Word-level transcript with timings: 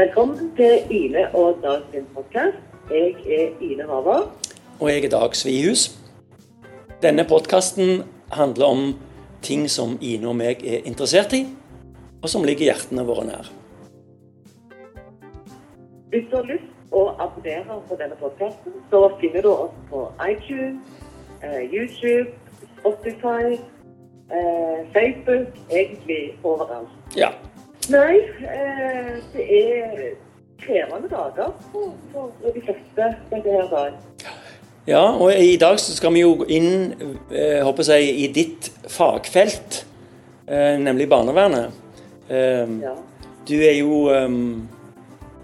Velkommen 0.00 0.56
til 0.56 0.78
Ine 0.90 1.34
og 1.34 1.58
Dag 1.62 1.80
sin 1.92 2.06
podkast. 2.14 2.56
Jeg 2.90 3.10
er 3.38 3.48
Ine 3.60 3.82
Haver. 3.82 4.20
Og 4.80 4.88
jeg 4.88 5.04
er 5.04 5.08
Dag 5.08 5.34
Svihus. 5.36 6.00
Denne 7.02 7.24
podkasten 7.28 8.02
handler 8.32 8.64
om 8.64 8.94
ting 9.42 9.70
som 9.70 9.98
Ine 10.00 10.28
og 10.28 10.36
meg 10.36 10.64
er 10.64 10.86
interessert 10.88 11.32
i, 11.36 11.42
og 12.22 12.28
som 12.32 12.46
ligger 12.48 12.70
hjertene 12.70 13.04
våre 13.10 13.26
nær. 13.26 13.50
Hvis 16.08 16.24
du 16.30 16.36
har 16.36 16.48
lyst 16.48 16.96
å 16.96 17.04
abonnere 17.26 17.76
på 17.90 18.00
denne 18.00 18.16
podkasten, 18.22 18.80
så 18.90 19.02
finner 19.20 19.44
du 19.44 19.50
oss 19.52 19.76
på 19.90 20.06
iTunes, 20.30 20.80
eh, 21.42 21.62
YouTube, 21.74 22.32
Spotify, 22.78 23.60
eh, 24.32 24.80
Facebook, 24.96 25.48
egentlig 25.68 26.38
overalt. 26.42 26.88
Ja. 27.16 27.34
Nei, 27.90 28.16
eh, 28.44 29.16
det 29.32 29.44
er 29.58 30.14
krevende 30.60 31.08
dager 31.10 31.52
for, 31.72 31.94
for 32.12 32.52
de 32.54 32.60
fleste 32.62 33.06
dette 33.30 33.54
her 33.54 33.68
dag. 33.72 33.92
ja, 34.86 35.02
og 35.16 35.32
i 35.34 35.56
dag 35.56 35.78
så 35.80 35.94
skal 35.96 36.12
vi 36.14 36.20
jo 36.22 36.44
inn 36.48 36.92
eh, 37.32 37.60
håper 37.66 37.88
jeg, 37.92 38.12
i 38.24 38.26
ditt 38.34 38.70
fagfelt, 38.88 39.84
eh, 40.46 40.76
nemlig 40.78 41.08
barnevernet. 41.08 41.72
Eh, 42.28 42.66
Ja. 42.84 42.94
Du 43.48 43.54
er 43.56 43.72
jo 43.80 44.10
ehm, 44.14 44.68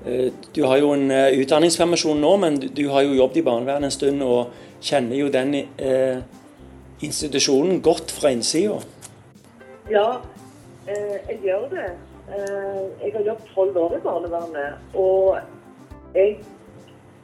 eh, 0.07 0.31
Du 0.55 0.65
har 0.67 0.77
jo 0.79 0.93
en 0.93 1.11
eh, 1.11 1.33
utdanningspermisjon 1.41 2.21
nå, 2.21 2.37
men 2.37 2.61
du, 2.61 2.69
du 2.69 2.89
har 2.93 3.03
jo 3.03 3.17
jobbet 3.17 3.41
i 3.41 3.43
barnevernet 3.43 3.89
en 3.89 3.91
stund 3.95 4.23
og 4.23 4.53
kjenner 4.85 5.17
jo 5.17 5.29
den 5.33 5.55
eh, 5.79 6.21
institusjonen 7.03 7.81
godt 7.83 8.13
fra 8.13 8.31
innsida. 8.31 8.77
Ja, 9.91 10.21
eh, 10.87 11.17
jeg 11.33 11.41
gjør 11.49 11.67
det. 11.73 11.89
Eh, 12.29 13.05
jeg 13.05 13.13
har 13.15 13.23
jobbet 13.23 13.51
tolv 13.55 13.77
år 13.77 13.97
i 13.97 14.01
barnevernet, 14.03 14.79
og 14.95 15.39
jeg 16.15 16.39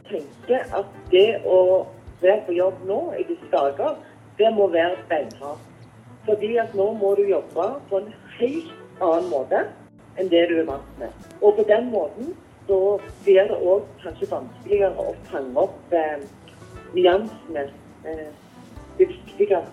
tenker 0.06 0.77
at 0.78 0.97
det 1.11 1.41
å 1.47 1.58
være 2.22 2.42
på 2.47 2.55
jobb 2.55 2.84
nå 2.86 3.00
i 3.19 3.25
disse 3.27 3.48
dager, 3.50 3.97
det 4.39 4.53
må 4.55 4.69
være 4.70 5.00
beinhardt. 5.11 5.69
Fordi 6.27 6.53
at 6.62 6.75
nå 6.78 6.92
må 7.00 7.14
du 7.19 7.25
jobbe 7.27 7.67
på 7.91 7.98
en 7.98 8.12
helt 8.39 8.70
annen 9.03 9.30
måte 9.33 9.64
enn 10.20 10.30
det 10.30 10.45
du 10.50 10.55
er 10.61 10.69
vant 10.69 10.98
med. 11.00 11.11
Og 11.41 11.56
på 11.58 11.64
den 11.67 11.91
måten 11.91 12.30
så 12.69 12.78
blir 13.25 13.48
det 13.50 13.58
òg 13.58 13.89
kanskje 14.05 14.30
vanskeligere 14.30 14.95
å 15.03 15.17
fange 15.33 15.64
opp 15.64 15.97
eh, 15.98 16.23
nyansene. 16.95 17.67
Eh, 18.06 18.28
det 19.00 19.08
viktige 19.08 19.64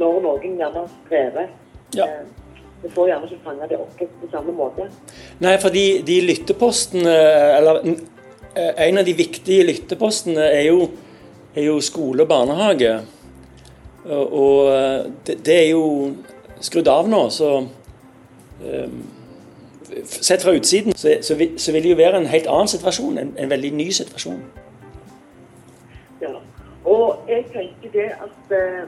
når 0.00 0.20
noen 0.26 0.60
gjerne 0.60 0.84
strever. 0.98 1.48
Ja. 1.96 2.06
Eh, 2.06 2.39
vi 2.82 2.90
får 2.94 3.10
gjerne 3.10 3.28
ikke 3.28 3.44
fange 3.44 3.68
det 3.68 3.78
opp 3.80 4.00
på 4.00 4.30
samme 4.32 4.54
måte. 4.56 4.88
Nei, 5.44 5.54
for 5.60 5.74
de, 5.74 6.16
lyttepostene 6.24 7.12
Eller 7.58 7.80
eh, 7.84 8.72
en 8.88 9.00
av 9.00 9.04
de 9.04 9.14
viktige 9.16 9.66
lyttepostene 9.68 10.46
er 10.48 10.66
jo, 10.70 10.88
er 11.54 11.68
jo 11.68 11.80
skole 11.84 12.24
og 12.24 12.30
barnehage. 12.30 12.94
Og, 14.06 14.70
eh, 14.72 15.10
det, 15.26 15.40
det 15.46 15.56
er 15.58 15.68
jo 15.74 15.84
skrudd 16.60 16.88
av 16.88 17.08
nå, 17.08 17.26
så 17.32 17.56
um, 17.60 19.00
Sett 20.06 20.44
fra 20.44 20.52
utsiden 20.54 20.94
så, 20.94 21.16
så, 21.26 21.34
vil, 21.34 21.56
så 21.58 21.72
vil 21.74 21.82
det 21.82 21.90
jo 21.90 21.96
være 21.98 22.20
en 22.20 22.28
helt 22.30 22.46
annen 22.46 22.68
situasjon. 22.70 23.16
En, 23.18 23.32
en 23.34 23.50
veldig 23.50 23.72
ny 23.74 23.88
situasjon. 23.90 24.38
Ja. 26.22 26.30
Og 26.86 27.24
jeg 27.28 27.48
tenker 27.50 27.90
det 27.96 28.06
at 28.14 28.54
eh, 28.54 28.84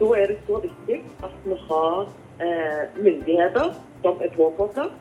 da 0.00 0.08
er 0.16 0.32
det 0.32 0.38
så 0.46 0.62
viktig 0.62 1.02
at 1.26 1.36
vi 1.44 1.58
har 1.68 2.08
myndigheter 2.96 3.72
som 4.02 4.20
er 4.22 4.30
påkoblet, 4.36 4.92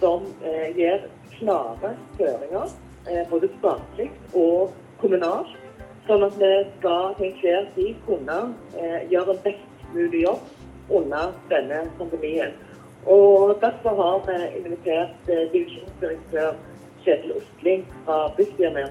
som 0.00 0.26
eh, 0.44 0.76
gir 0.76 1.04
klare 1.38 1.94
føringer, 2.18 2.72
eh, 3.06 3.22
både 3.30 3.50
statlig 3.58 4.08
og 4.34 4.72
kommunalt, 5.00 5.52
sånn 6.08 6.24
at 6.26 6.38
vi 6.40 6.50
skal 6.78 7.14
til 7.18 7.28
enhver 7.30 7.68
tid 7.76 8.00
kunne 8.06 8.40
eh, 8.78 8.98
gjøre 9.12 9.36
en 9.36 9.44
best 9.44 9.86
mulig 9.94 10.24
jobb 10.24 10.96
under 11.00 11.32
denne 11.52 11.84
pandemien. 11.98 12.56
Og 13.06 13.56
Derfor 13.62 13.96
har 14.02 14.18
vi 14.26 14.40
invitert 14.60 15.30
eh, 15.30 15.46
divisjonsdirektør 15.52 16.58
Kjetil 17.04 17.38
Ostling 17.38 17.86
fra 18.04 18.26
Bufdir 18.36 18.74
med. 18.74 18.90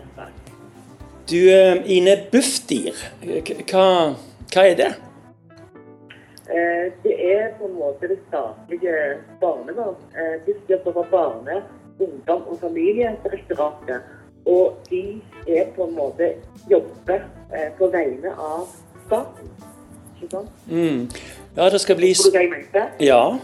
Du, 1.30 1.38
eh, 1.38 1.76
Ine 1.86 2.18
Bufdir, 2.32 2.96
hva, 3.70 3.86
hva 4.50 4.66
er 4.66 4.80
det? 4.80 4.94
Eh, 6.50 6.92
Det 7.04 7.16
er 7.34 7.52
på 7.60 7.66
en 7.66 7.76
måte 7.80 8.08
det 8.10 8.20
statlige 8.28 8.94
barnevernet. 9.42 10.46
De 10.46 10.54
skal 10.64 10.80
står 10.82 10.94
for 10.94 11.08
Barne-, 11.12 11.62
ungdom- 12.00 12.48
og 12.48 12.58
familiedirektoratet. 12.62 14.02
Og 14.46 14.78
de 14.90 15.22
er 15.48 15.66
på 15.76 15.84
en 15.88 15.96
måte 15.96 16.34
jobber 16.72 17.20
eh, 17.54 17.72
på 17.78 17.88
vegne 17.92 18.32
av 18.38 18.68
staten. 19.06 19.50
Ikke 20.22 20.30
sant? 20.32 20.50
Mm. 20.68 21.10
Ja, 21.58 21.70
det 21.70 21.82
skal 21.82 21.96
bli? 21.96 22.14
Ja. 23.10 23.38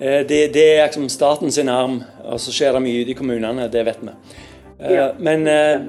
Eh, 0.00 0.26
Det, 0.28 0.54
det 0.54 0.64
er 0.78 0.86
liksom 0.86 1.08
staten 1.08 1.50
sin 1.50 1.68
arm, 1.68 2.02
og 2.24 2.40
så 2.40 2.52
skjer 2.52 2.72
det 2.72 2.82
mye 2.82 3.02
ute 3.04 3.10
i 3.10 3.18
kommunene, 3.18 3.68
det 3.72 3.84
vet 3.86 4.02
vi. 4.02 4.16
Eh, 4.80 5.14
Men 5.18 5.46
eh, 5.46 5.80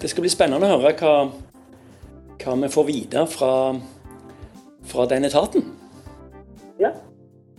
det 0.00 0.10
skal 0.10 0.22
bli 0.26 0.30
spennende 0.30 0.66
å 0.66 0.78
høre 0.78 0.92
hva, 0.98 1.14
hva 2.44 2.54
vi 2.62 2.68
får 2.68 2.84
videre 2.86 3.26
fra, 3.30 3.52
fra 4.84 5.06
den 5.06 5.24
etaten. 5.24 5.62
ja. 6.80 6.90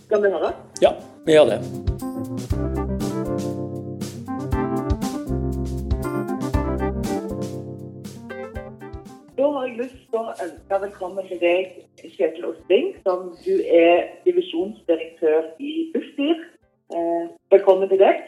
Skal 0.06 0.24
vi 0.24 0.30
høre? 0.30 0.52
Ja, 0.82 0.90
vi 1.26 1.32
gjør 1.34 1.46
det. 1.46 1.60
Da 9.38 9.46
har 9.52 9.64
jeg 9.68 9.78
lyst 9.80 9.96
til 10.12 10.20
å 10.20 10.34
ønske 10.46 10.80
velkommen 10.84 11.26
til 11.30 11.40
deg, 11.42 11.72
Kjetil 12.04 12.46
Osting, 12.52 12.92
som 13.06 13.32
du 13.46 13.56
er 13.66 14.12
divisjonsdirektør 14.28 15.48
i 15.64 15.74
Bufdir. 15.96 16.44
Eh, 16.94 17.26
velkommen 17.56 17.90
til 17.90 18.02
deg. 18.04 18.22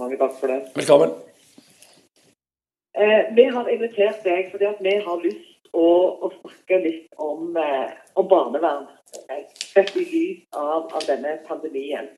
Mange 0.00 0.18
takk 0.20 0.34
for 0.40 0.50
det. 0.50 0.58
Velkommen. 0.76 1.14
Eh, 2.96 3.22
vi 3.36 3.44
har 3.54 3.70
invitert 3.70 4.24
deg 4.24 4.50
fordi 4.50 4.66
at 4.72 4.82
vi 4.82 4.96
har 5.06 5.22
lyst 5.22 5.70
å, 5.72 5.86
å 6.26 6.32
snakke 6.66 6.82
litt 6.84 7.14
om, 7.16 7.56
eh, 7.56 7.90
om 8.14 8.28
barnevern. 8.28 8.86
Sett 9.54 9.96
i 9.96 10.04
lys 10.04 10.44
av, 10.52 10.90
av 10.92 11.02
denne 11.06 11.38
pandemien. 11.46 12.08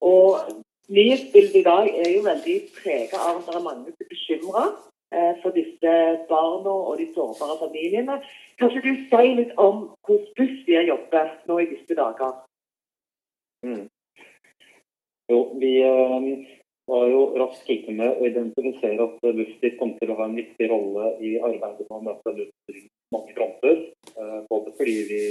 Og 0.00 0.38
nyhetsbildet 0.88 1.56
i 1.56 1.62
dag 1.62 1.88
er 1.88 2.10
jo 2.14 2.22
veldig 2.22 2.60
preget 2.82 3.14
av 3.14 3.38
at 3.38 3.46
det 3.46 3.54
er 3.54 3.62
mange 3.62 3.84
som 3.84 4.00
er 4.00 4.10
bekymra 4.10 4.64
eh, 5.12 5.34
for 5.42 5.50
disse 5.50 5.94
barna 6.28 6.70
og 6.70 6.98
de 6.98 7.08
sårbare 7.14 7.58
familiene. 7.58 8.20
Kanskje 8.58 8.82
du 8.82 8.92
sier 9.10 9.34
litt 9.36 9.52
om 9.58 9.90
hvordan 10.06 10.32
Bufdir 10.36 10.86
jobber 10.86 11.34
nå 11.46 11.58
i 11.58 11.68
disse 11.74 11.94
dager? 11.94 12.32
Mm. 13.66 13.88
Jo, 15.30 15.40
vi 15.58 15.74
eh, 15.82 16.46
var 16.86 17.06
jo 17.10 17.26
raskt 17.38 17.68
ute 17.68 17.92
med 17.92 18.16
å 18.16 18.26
identifisere 18.26 19.02
at 19.02 19.20
Bufdir 19.20 19.76
kommer 19.78 19.98
til 19.98 20.14
å 20.14 20.18
ha 20.22 20.30
en 20.30 20.38
viktig 20.38 20.70
rolle 20.70 21.14
i 21.20 21.36
arbeidet 21.38 21.86
med 21.90 21.98
å 21.98 22.04
møte 22.06 22.24
på 22.24 22.38
mange 23.14 23.34
fronter. 23.34 23.76
Eh, 24.16 24.40
både 24.48 24.72
fordi 24.76 24.96
vi 25.12 25.22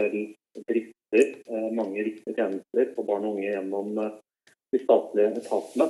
selv 0.00 0.20
drifter 0.68 1.26
eh, 1.50 1.70
mange 1.72 2.04
viktige 2.04 2.34
tjenester 2.36 2.92
for 2.94 3.06
barn 3.08 3.26
og 3.26 3.36
unge 3.36 3.50
gjennom 3.50 3.98
eh, 4.04 4.14
de 4.74 4.80
statlige 4.82 5.34
etatene 5.40 5.86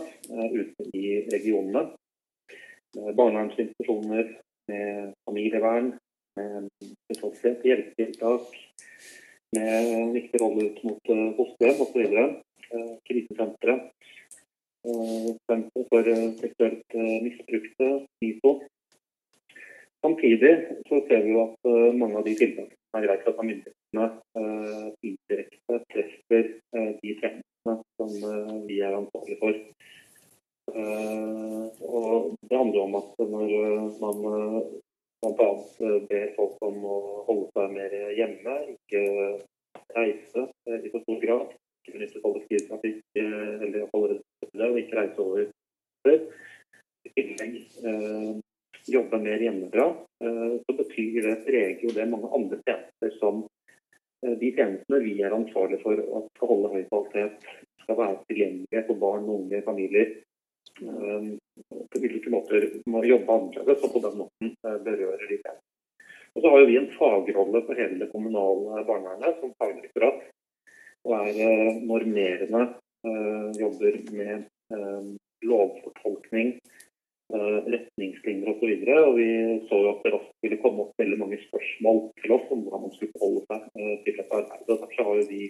ute 0.60 0.88
i 0.92 1.04
regionene. 1.32 1.86
Barnevernsinstitusjoner 2.94 4.26
med 4.70 5.14
familievern, 5.26 5.88
med 6.36 6.68
spesialiserte 7.08 7.70
hjelpetiltak, 7.70 8.52
med 9.56 10.12
viktig 10.14 10.42
rolle 10.42 10.68
ut 10.68 10.78
mot 10.86 11.10
fosterhjem 11.38 11.82
osv. 11.86 12.04
Krisesentre. 13.08 13.78
Senter 14.84 15.88
for 15.88 16.12
seksuelt 16.44 16.98
misbrukte, 17.24 17.90
NISO. 18.22 18.54
Samtidig 20.04 20.66
så 20.88 21.00
ser 21.08 21.22
vi 21.24 21.30
jo 21.32 21.42
at 21.46 21.68
eh, 21.70 21.94
mange 21.96 22.18
av 22.20 22.26
de 22.26 22.34
tiltakene 22.36 22.76
som 22.76 22.98
er 22.98 23.06
iverksatt 23.06 23.38
av 23.40 23.46
myndighetene, 23.48 24.08
eh, 24.40 24.88
indirekte 25.08 25.78
treffer 25.94 26.50
eh, 26.76 26.90
de 27.00 27.14
tjenestene 27.22 27.76
som 27.96 28.12
vi 28.68 28.82
er 28.84 28.98
ansvarlige 28.98 29.40
for. 29.40 29.56
Og 30.74 32.36
Det 32.50 32.58
handler 32.58 32.80
om 32.82 32.98
at 33.00 33.24
når 33.32 33.50
man 34.02 34.20
bl.a. 35.24 35.48
ber 36.10 36.30
folk 36.36 36.62
om 36.68 36.78
å 36.84 37.00
holde 37.30 37.48
seg 37.56 37.74
mer 37.78 37.98
hjemme, 38.18 38.60
ikke 38.76 39.02
reise 39.96 40.46
i 40.68 40.92
for 40.92 41.04
stor 41.04 41.20
grad, 41.24 41.52
ikke 41.80 41.96
benytte 41.96 42.24
kollektivtrafikk 42.24 43.20
eller 43.24 43.88
holde 43.92 44.16
det 44.18 44.22
stille, 44.24 44.70
og 44.70 44.80
ikke 44.82 44.98
reise 45.00 45.28
over 45.28 45.46
før. 46.04 46.24
I 47.04 47.14
tillegg 47.16 47.62
jobbe 48.88 49.18
mer 49.18 49.40
hjemmefra, 49.40 49.86
eh, 50.24 50.54
så 50.66 50.76
betyr 50.76 51.22
det 51.22 51.36
preger 51.46 51.84
jo 51.84 51.92
det 51.94 52.06
mange 52.10 52.30
andre 52.36 52.60
tjenester 52.66 53.14
som 53.18 53.44
eh, 54.24 54.34
de 54.40 54.50
tjenestene 54.56 55.00
vi 55.04 55.14
er 55.22 55.36
ansvarlige 55.36 55.82
for 55.84 56.00
at 56.00 56.28
skal 56.36 56.52
holde 56.52 56.72
høy 56.74 56.84
kvalitet, 56.90 57.48
skal 57.84 58.00
være 58.00 58.20
tilgjengelige 58.28 58.86
for 58.88 59.00
barn, 59.00 59.28
unge, 59.28 59.62
familier 59.66 60.14
på 60.74 62.00
hvilke 62.02 62.30
måter 62.32 62.64
må 62.90 63.04
jobbe 63.06 63.30
annerledes, 63.30 63.82
og 63.84 63.92
på 63.94 64.00
den 64.02 64.16
måten 64.18 64.54
berører 64.82 65.20
de 65.28 65.36
det. 65.44 65.52
Og 66.34 66.42
så 66.42 66.50
har 66.50 66.64
vi 66.66 66.78
en 66.80 66.88
fagrolle 66.96 67.60
for 67.62 67.78
hele 67.78 68.00
det 68.00 68.08
kommunale 68.10 68.82
barnevernet 68.88 69.38
som 69.38 69.52
fagdirektorat. 69.60 70.24
Og 71.06 71.28
er 71.28 71.78
normerende, 71.84 72.64
jobber 73.60 74.00
med 74.16 74.48
lovfortolkning, 75.46 76.56
retningslinjer 77.32 78.50
osv. 78.52 78.72
Og, 78.72 78.86
så 78.86 78.96
og 79.08 79.18
vi 79.18 79.28
så 79.68 79.80
jo 79.80 79.92
at 79.92 80.02
det 80.04 80.14
raskt 80.14 80.46
ville 80.46 80.60
komme 80.62 80.84
opp 80.84 81.02
veldig 81.02 81.20
mange 81.20 81.38
spørsmål 81.46 82.00
til 82.22 82.34
oss 82.36 82.50
om 82.54 82.64
hvordan 82.64 82.84
man 82.86 82.96
skulle 82.96 83.22
holde 83.22 83.44
seg 83.48 83.68
til 84.04 84.18
dette 84.18 84.26
arbeidet. 84.40 84.68
Og 84.68 84.82
Derfor 84.82 85.08
har 85.10 85.30
vi 85.30 85.42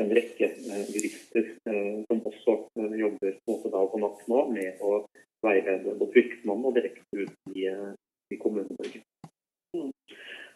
en 0.00 0.12
rekke 0.16 0.48
jurister 0.94 1.48
som 2.06 2.22
også 2.30 2.56
jobber 3.04 3.40
både 3.46 3.72
dag 3.74 3.96
og 3.96 4.04
natt 4.04 4.22
nå 4.30 4.44
med 4.54 4.84
å 4.86 5.00
veilede 5.44 5.96
både 5.98 6.12
fylkesmannen 6.14 6.68
og 6.68 6.76
direkte 6.76 7.24
ut 7.24 7.56
i, 7.56 7.66
i 8.30 8.38
Kommune-Norge. 8.40 9.02
Mm. 9.76 9.92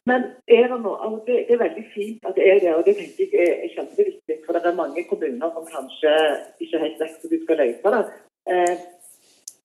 Men 0.09 0.27
er 0.57 0.67
det, 0.69 0.79
noe, 0.85 0.97
altså 1.01 1.21
det, 1.27 1.37
det, 1.49 1.55
er 1.55 1.63
veldig 1.63 1.85
fint 1.95 2.27
at 2.29 2.37
det 2.37 2.49
er 2.51 2.59
det, 2.61 2.73
og 2.77 2.83
det 2.87 2.97
tenker 2.99 3.39
jeg 3.41 3.53
er 3.55 3.71
kjempeviktig. 3.73 4.37
For 4.45 4.57
det 4.57 4.69
er 4.69 4.81
mange 4.83 5.05
kommuner 5.09 5.55
som 5.55 5.71
kanskje 5.71 6.13
ikke 6.61 6.83
helt 6.83 7.01
vet 7.01 7.15
hvordan 7.23 7.33
de 7.33 7.41
skal 7.45 7.61
løse 7.63 7.95
det. 7.95 8.03
Eh, 8.53 8.75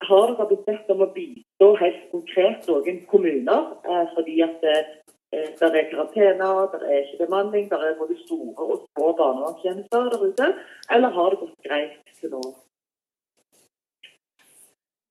har 0.08 0.32
dere 0.32 0.48
blitt 0.48 0.66
bedt 0.68 0.92
om 0.94 1.04
å 1.04 1.10
bistå 1.16 1.74
helt 1.82 2.06
konkret 2.14 2.68
noen 2.70 3.02
kommuner 3.12 3.74
eh, 3.84 4.06
fordi 4.16 4.38
at 4.46 4.64
eh, 4.64 4.96
det 5.30 5.68
er 5.68 5.92
karantener, 5.92 6.62
det 6.72 6.88
er 6.88 7.04
ikke 7.04 7.26
bemanning, 7.26 7.68
det 7.70 7.78
er 7.78 8.00
både 8.00 8.16
store 8.24 8.66
og 8.66 8.88
små 8.88 9.12
barnevernstjenester 9.20 10.10
der 10.14 10.26
ute? 10.26 10.48
Eller 10.96 11.14
har 11.18 11.30
det 11.30 11.42
gått 11.44 11.68
greit 11.68 12.16
til 12.18 12.34
nå? 12.34 12.42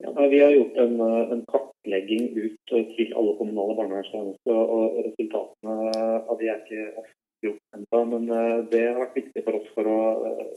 Ja, 0.03 0.11
vi 0.15 0.41
har 0.43 0.57
gjort 0.57 0.83
en, 0.87 0.99
eh, 1.05 1.23
en, 1.37 1.45
kartlegging 1.53 2.27
ut 2.39 2.75
til 2.99 3.15
alle 3.15 3.37
kommunale 3.39 3.79
barnevernstjenester, 3.79 4.59
og 4.59 5.01
resultatene 5.05 5.79
av 6.19 6.37
de 6.41 6.51
er 6.51 6.63
ikke 6.65 7.07
gjort 7.47 7.79
ennå. 7.79 8.05
Men 8.15 8.31
det 8.73 8.87
har 8.89 9.03
vært 9.05 9.21
viktig 9.21 9.45
for 9.45 9.61
oss 9.61 9.69
for 9.77 9.91
å 9.91 9.99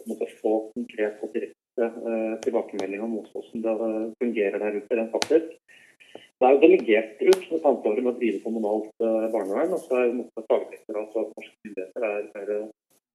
måtte 0.10 0.30
få 0.40 0.56
konkret 0.72 1.22
og 1.22 1.36
direkte 1.36 1.61
tilbakemelding 2.46 3.04
om 3.06 3.18
hvordan 3.18 3.66
det 3.66 3.76
fungerer 4.22 4.58
der 4.62 4.78
ute 4.78 5.00
rent 5.00 5.16
faktisk. 5.16 5.58
Det 6.12 6.48
er 6.48 6.56
jo 6.56 6.62
delegert 6.62 7.20
ut 7.22 7.44
et 7.54 7.66
ansvaret 7.70 8.02
med 8.02 8.12
å 8.12 8.20
drive 8.20 8.44
kommunalt 8.46 9.04
barnevern. 9.34 9.76
og 9.76 9.84
så 9.84 10.00
er 10.02 10.16
Fagdirektoratet 10.50 11.20
at 11.22 11.36
norske 11.38 11.68
myndigheter 11.68 12.08
er, 12.08 12.24
er 12.42 12.50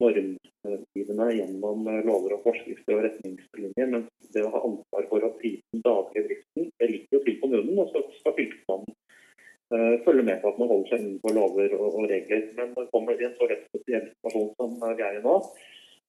normgivende 0.01 1.27
gjennom 1.33 1.89
lover 2.07 2.37
og 2.37 2.45
forskrifter 2.45 2.99
og 2.99 3.05
retningslinjer. 3.07 3.91
Men 3.93 4.07
det 4.35 4.45
å 4.45 4.53
ha 4.53 4.63
ansvar 4.69 5.09
for 5.11 5.27
å 5.27 5.33
drive 5.41 5.63
den 5.75 5.85
daglige 5.85 6.27
driften, 6.29 6.71
det 6.79 6.91
ligger 6.93 7.19
jo 7.19 7.23
til 7.25 7.39
kommunen. 7.43 7.81
Og 7.83 7.93
så 7.93 8.03
skal 8.19 8.37
fylkesmannen 8.37 8.95
eh, 9.73 9.97
følge 10.05 10.27
med 10.29 10.43
på 10.43 10.53
at 10.53 10.61
man 10.61 10.71
holder 10.73 10.93
seg 10.93 11.03
innenfor 11.05 11.37
lover 11.39 11.79
og, 11.79 11.89
og 11.89 12.11
regler. 12.13 12.45
Men 12.59 12.75
når 12.75 12.87
det 12.87 12.95
kommer 12.95 13.17
i 13.17 13.29
en 13.29 13.37
så 13.41 13.51
rett 13.51 13.67
spesiell 13.71 14.07
situasjon 14.13 14.53
som 14.61 14.79
vi 14.87 15.09
er 15.09 15.19
i 15.19 15.25
nå, 15.25 15.39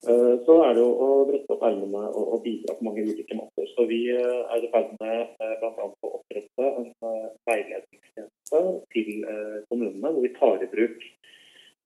så 0.07 0.53
er 0.63 0.75
det 0.77 0.81
jo 0.81 0.91
å 1.03 1.07
brette 1.27 1.51
opp 1.51 1.63
ermene 1.67 2.03
og, 2.15 2.37
bidra 2.45 2.77
på 2.77 2.85
mange 2.87 3.03
ulike 3.03 3.35
måter. 3.35 3.67
Så 3.73 3.83
vi 3.89 3.99
uh, 4.15 4.45
er 4.55 4.63
i 4.63 4.69
ferd 4.71 4.93
med 5.01 5.33
bl.a. 5.59 5.87
å 5.87 6.11
opprette 6.19 6.69
en 6.69 6.87
veiledningstjeneste 7.49 8.61
til 8.95 9.11
kommunene, 9.67 10.13
hvor 10.13 10.23
vi 10.23 10.33
tar 10.37 10.63
i 10.63 10.71
bruk 10.71 11.03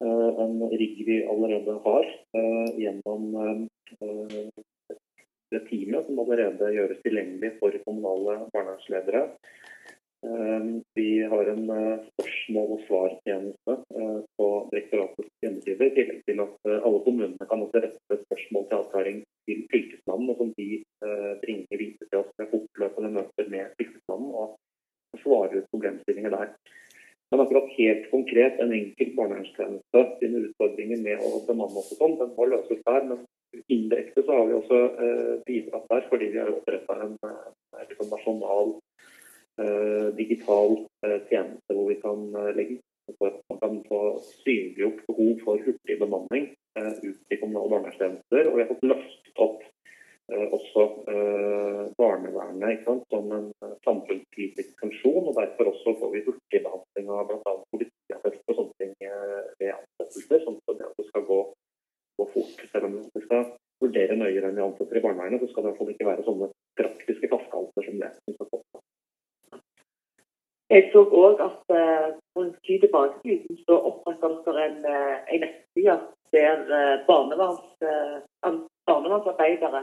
Eh, 0.06 0.40
en 0.44 0.70
rigg 0.70 1.04
vi 1.06 1.18
allerede 1.30 1.74
har 1.84 2.06
eh, 2.38 2.70
gjennom 2.82 3.36
eh, 3.36 4.48
det 5.52 5.60
teamet 5.68 6.08
som 6.08 6.22
allerede 6.24 6.72
gjøres 6.74 7.04
tilgjengelig 7.06 7.52
for 7.60 7.76
kommunale 7.86 8.40
barnevernsledere. 8.54 9.28
Vi 10.96 11.08
har 11.32 11.48
en 11.50 11.64
spørsmål- 11.66 12.74
og 12.76 12.82
svartjeneste 12.86 13.76
på 14.38 14.48
direktoratets 14.70 15.32
hjemmeside, 15.42 15.88
i 15.88 15.96
tillegg 15.96 16.20
til 16.30 16.44
at 16.44 16.70
alle 16.72 17.00
kommunene 17.08 17.48
kan 17.50 17.64
også 17.66 17.82
rette 17.82 18.20
spørsmål 18.20 18.68
til 18.68 18.78
avklaring 18.78 19.18
til 19.50 19.64
Fylkesmannen, 19.74 20.30
og 20.30 20.38
som 20.38 20.54
de 20.60 20.68
bringer 21.42 21.82
videre 21.82 22.06
til 22.06 22.22
oss 22.22 22.30
med 22.38 22.52
fortløpende 22.54 23.12
møter 23.18 23.50
med 23.56 23.74
Fylkesmannen 23.82 24.38
og 24.44 25.26
svarer 25.26 25.58
ut 25.58 25.74
problemstillinger 25.74 26.38
der. 26.38 26.54
Men 27.32 27.46
akkurat 27.46 27.76
helt 27.78 28.08
konkret 28.32 28.60
en 28.60 28.72
enkelt 28.72 29.16
barnevernstjeneste 29.16 30.02
sine 30.20 30.44
utfordringer 30.48 31.02
med 31.04 31.20
å 31.20 31.42
bemanne 31.48 31.82
oss 31.82 31.92
og 31.92 32.00
sånn, 32.00 32.14
den 32.20 32.32
må 32.38 32.46
løses 32.48 32.80
der. 32.86 33.04
Men 33.10 33.26
indirekte 33.68 34.24
så 34.24 34.38
har 34.38 34.48
vi 34.48 34.56
også 34.56 34.80
eh, 35.06 35.34
bidratt 35.48 35.90
der, 35.92 36.06
fordi 36.10 36.30
vi 36.32 36.40
har 36.40 36.52
oppretta 36.54 36.96
en, 37.04 37.18
en 37.28 37.82
en, 37.82 38.08
nasjonal 38.12 38.72
eh, 39.60 40.08
digital 40.16 40.78
eh, 41.06 41.20
tjeneste 41.28 41.76
hvor 41.76 41.92
vi 41.92 42.00
kan 42.00 42.24
eh, 42.32 42.54
legge 42.56 42.80
for 43.18 43.28
at 43.28 43.42
man 43.52 43.60
kan 43.60 43.78
få 43.90 44.02
synliggjort 44.46 45.04
behov 45.10 45.44
for 45.44 45.66
hurtig 45.66 46.00
bemanning 46.00 46.48
eh, 46.80 46.94
ut 47.04 47.36
i 47.36 47.40
kommunale 47.42 47.74
barnevernstjenester. 47.74 48.48
Og 48.48 48.56
vi 48.56 48.64
har 48.64 48.72
fått 48.72 48.90
løftet 48.94 49.44
opp 49.44 49.68
Eh, 50.32 50.48
også 50.56 50.84
eh, 51.12 51.86
barnevernet 52.00 52.86
sant, 52.86 53.04
som 53.12 53.32
en 53.36 53.48
eh, 53.66 53.74
samfunnskritisk 53.86 54.70
funksjon. 54.80 55.28
og 55.28 55.36
Derfor 55.40 55.74
også 55.74 55.96
får 56.00 56.14
vi 56.14 56.22
hurtigbehandling 56.28 57.10
av 57.12 57.26
bl.a. 57.28 57.56
politiattest 57.74 58.46
og 58.48 58.60
sånne 58.60 58.78
ting 58.80 58.94
ved 59.60 59.74
ansettelser. 59.74 60.46
sånn 60.46 60.62
at 60.62 60.96
det 61.00 61.08
skal 61.10 61.26
gå, 61.28 61.40
gå, 62.22 62.30
fort. 62.36 62.64
Selv 62.72 62.88
om 62.88 62.96
vi 63.02 63.26
skal 63.26 63.44
vurdere 63.84 64.20
nøyere 64.22 64.48
enn 64.48 64.60
vi 64.62 64.64
ansetter 64.70 65.02
i 65.02 65.04
barnevernet, 65.04 65.44
så 65.44 65.52
skal 65.52 65.66
det 65.66 65.68
i 65.68 65.72
hvert 65.74 65.82
fall 65.82 65.94
ikke 65.96 66.10
være 66.12 66.28
sånne 66.30 66.52
praktiske 66.80 67.32
flaskehalser 67.34 67.90
som 67.90 68.00
det. 68.06 68.14
som 68.24 68.38
skal 68.38 68.52
komme. 68.54 68.84
Jeg 70.72 70.90
så 70.94 71.02
òg 71.04 71.42
at 71.44 71.58
for 71.68 72.42
en 72.46 72.54
tid 72.66 72.80
tilbake 72.80 73.38
så 73.66 73.76
opprettet 73.90 74.38
dere 74.46 74.68
en, 74.70 74.86
en 75.34 75.42
nettside 75.44 75.98
der 76.32 77.04
barneverns 77.08 77.66
barnevernsarbeidere, 78.92 79.82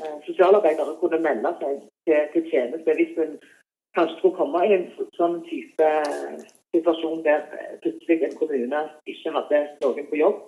eh, 0.00 0.16
sosialarbeidere, 0.26 0.96
kunne 1.00 1.18
melde 1.26 1.50
seg 1.60 1.76
til, 2.06 2.20
til 2.32 2.50
tjeneste 2.50 2.96
hvis 2.98 3.18
en 3.24 3.34
kanskje 3.96 4.16
skulle 4.18 4.38
komme 4.40 4.64
i 4.66 4.74
en 4.76 4.86
sånn 5.18 5.38
type 5.50 5.90
situasjon 6.74 7.22
der 7.26 7.44
plutselig 7.82 8.26
en 8.26 8.38
kommune 8.40 8.80
ikke 9.12 9.34
hadde 9.36 9.60
noen 9.84 10.08
på 10.10 10.20
jobb. 10.24 10.40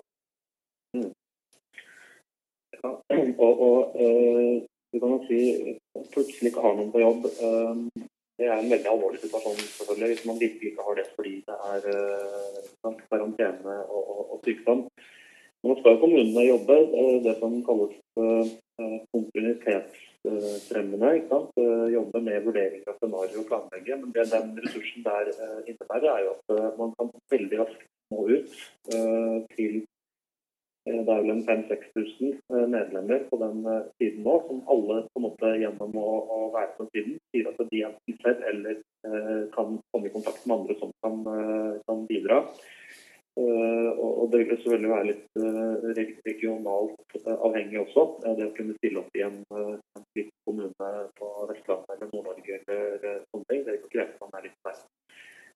Mm. 0.97 1.11
Ja, 2.77 2.89
og, 3.45 3.53
og 3.67 3.79
uh, 4.01 4.55
du 4.91 4.99
kan 4.99 5.15
jo 5.15 5.21
si 5.29 5.39
plutselig 6.13 6.51
ikke 6.51 6.65
har 6.65 6.75
noen 6.75 6.91
på 6.91 7.03
jobb. 7.05 7.29
Uh, 7.39 7.96
det 8.37 8.47
er 8.47 8.57
en 8.57 8.71
veldig 8.71 8.89
alvorlig 8.91 9.19
situasjon 9.23 9.61
selvfølgelig, 9.61 10.09
hvis 10.13 10.25
man 10.29 10.41
virkelig 10.41 10.71
ikke 10.71 10.87
har 10.87 10.99
det 10.99 11.07
fordi 11.15 11.35
det 11.47 11.57
er 11.73 11.87
uh, 11.93 12.99
karantene 13.11 13.77
og, 13.85 14.03
og, 14.03 14.21
og 14.33 14.43
sykdom. 14.45 14.83
Nå 15.65 15.73
skal 15.79 15.97
kommunene 16.01 16.43
jobbe 16.45 16.75
det 17.25 17.33
som 17.39 17.55
kalles 17.65 17.95
eh, 18.21 18.45
kontinuitetsfremmende. 19.11 21.09
Jobbe 21.95 22.21
med 22.27 22.45
vurdering 22.45 22.83
av 22.85 22.95
scenario 22.99 23.37
og 23.41 23.49
planlegge. 23.49 23.93
Men 23.97 24.09
det 24.15 24.31
den 24.31 24.47
ressursen 24.61 25.01
der 25.07 25.25
eh, 25.33 25.59
innebærer, 25.65 26.09
er 26.13 26.21
jo 26.27 26.31
at 26.35 26.45
eh, 26.55 26.71
man 26.77 26.89
kan 26.99 27.07
veldig 27.33 27.57
raskt 27.63 27.81
nå 28.13 28.19
ut 28.31 28.47
til 29.57 29.73
det 30.87 31.13
er 31.13 31.21
vel 31.23 31.33
en 31.33 31.43
5000-6000 31.47 32.69
medlemmer 32.71 33.25
på 33.29 33.39
den 33.41 33.61
siden 33.99 34.23
nå, 34.23 34.35
som 34.47 34.63
alle 34.71 35.01
på 35.11 35.21
en 35.21 35.25
måte 35.27 35.53
gjennom 35.61 35.97
å, 35.99 36.07
å 36.35 36.39
være 36.55 36.73
på 36.77 36.87
siden 36.93 37.17
sier 37.31 37.49
at 37.51 37.61
de 37.71 37.83
enten 37.89 38.19
selv 38.23 38.47
eller 38.51 38.81
kan 39.55 39.77
komme 39.91 40.09
i 40.09 40.13
kontakt 40.13 40.47
med 40.47 40.57
andre 40.57 40.75
som 40.79 40.91
kan, 41.03 41.21
kan 41.87 42.05
bidra. 42.09 42.41
Eh, 43.37 43.89
og 44.01 44.31
Det 44.31 44.39
vil 44.39 44.49
selvfølgelig 44.49 44.89
være 44.89 45.09
litt 45.11 46.23
regionalt 46.27 47.17
avhengig 47.27 47.79
også. 47.83 48.05
det 48.37 48.47
å 48.47 48.55
kunne 48.57 48.77
stille 48.79 49.03
opp 49.03 49.17
i 49.19 49.25
en, 49.27 49.37
en 49.53 50.05
kommune 50.47 50.89
på 51.19 51.29
Vestlandet 51.51 51.93
eller 51.93 52.09
Nord-Norge 52.13 52.57
eller 52.57 53.19
sånne 53.29 53.49
ting, 53.51 53.61
det 53.67 53.77
krever 53.93 54.17
man 54.23 54.39
er 54.39 54.47
litt 54.47 54.57
nær. 54.65 54.81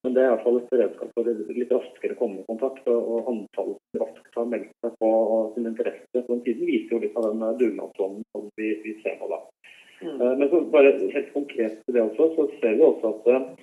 Men 0.01 0.15
det 0.15 0.22
er 0.22 0.29
i 0.29 0.34
hvert 0.34 0.46
fall 0.46 0.60
et 0.60 0.72
beredskap 0.74 1.12
for 1.15 1.27
litt 1.29 1.74
raskere 1.75 2.17
komme 2.20 2.41
i 2.41 2.48
kontakt. 2.48 2.88
Og, 2.89 3.27
antallet 3.29 3.77
antallet 3.77 4.01
raskt 4.01 4.39
har 4.39 4.48
meldt 4.50 4.72
seg 4.81 4.96
på 5.03 5.12
sin 5.55 5.70
interesse 5.70 6.24
på 6.25 6.34
den 6.34 6.46
tiden, 6.48 6.70
viser 6.70 6.96
jo 6.96 7.01
litt 7.03 7.20
av 7.22 7.27
den 7.29 7.60
dugnadsånden 7.60 8.25
som 8.34 8.48
vi, 8.58 8.72
vi, 8.86 8.96
ser 9.03 9.20
nå. 9.22 9.29
da. 9.29 9.41
Mm. 10.01 10.22
Men 10.39 10.48
så 10.50 10.63
bare 10.74 10.96
helt 10.98 11.34
konkret 11.36 11.77
til 11.86 11.98
det 11.98 12.01
også, 12.08 12.31
så 12.38 12.48
ser 12.58 12.79
vi 12.79 12.88
også 12.88 13.13
at 13.13 13.62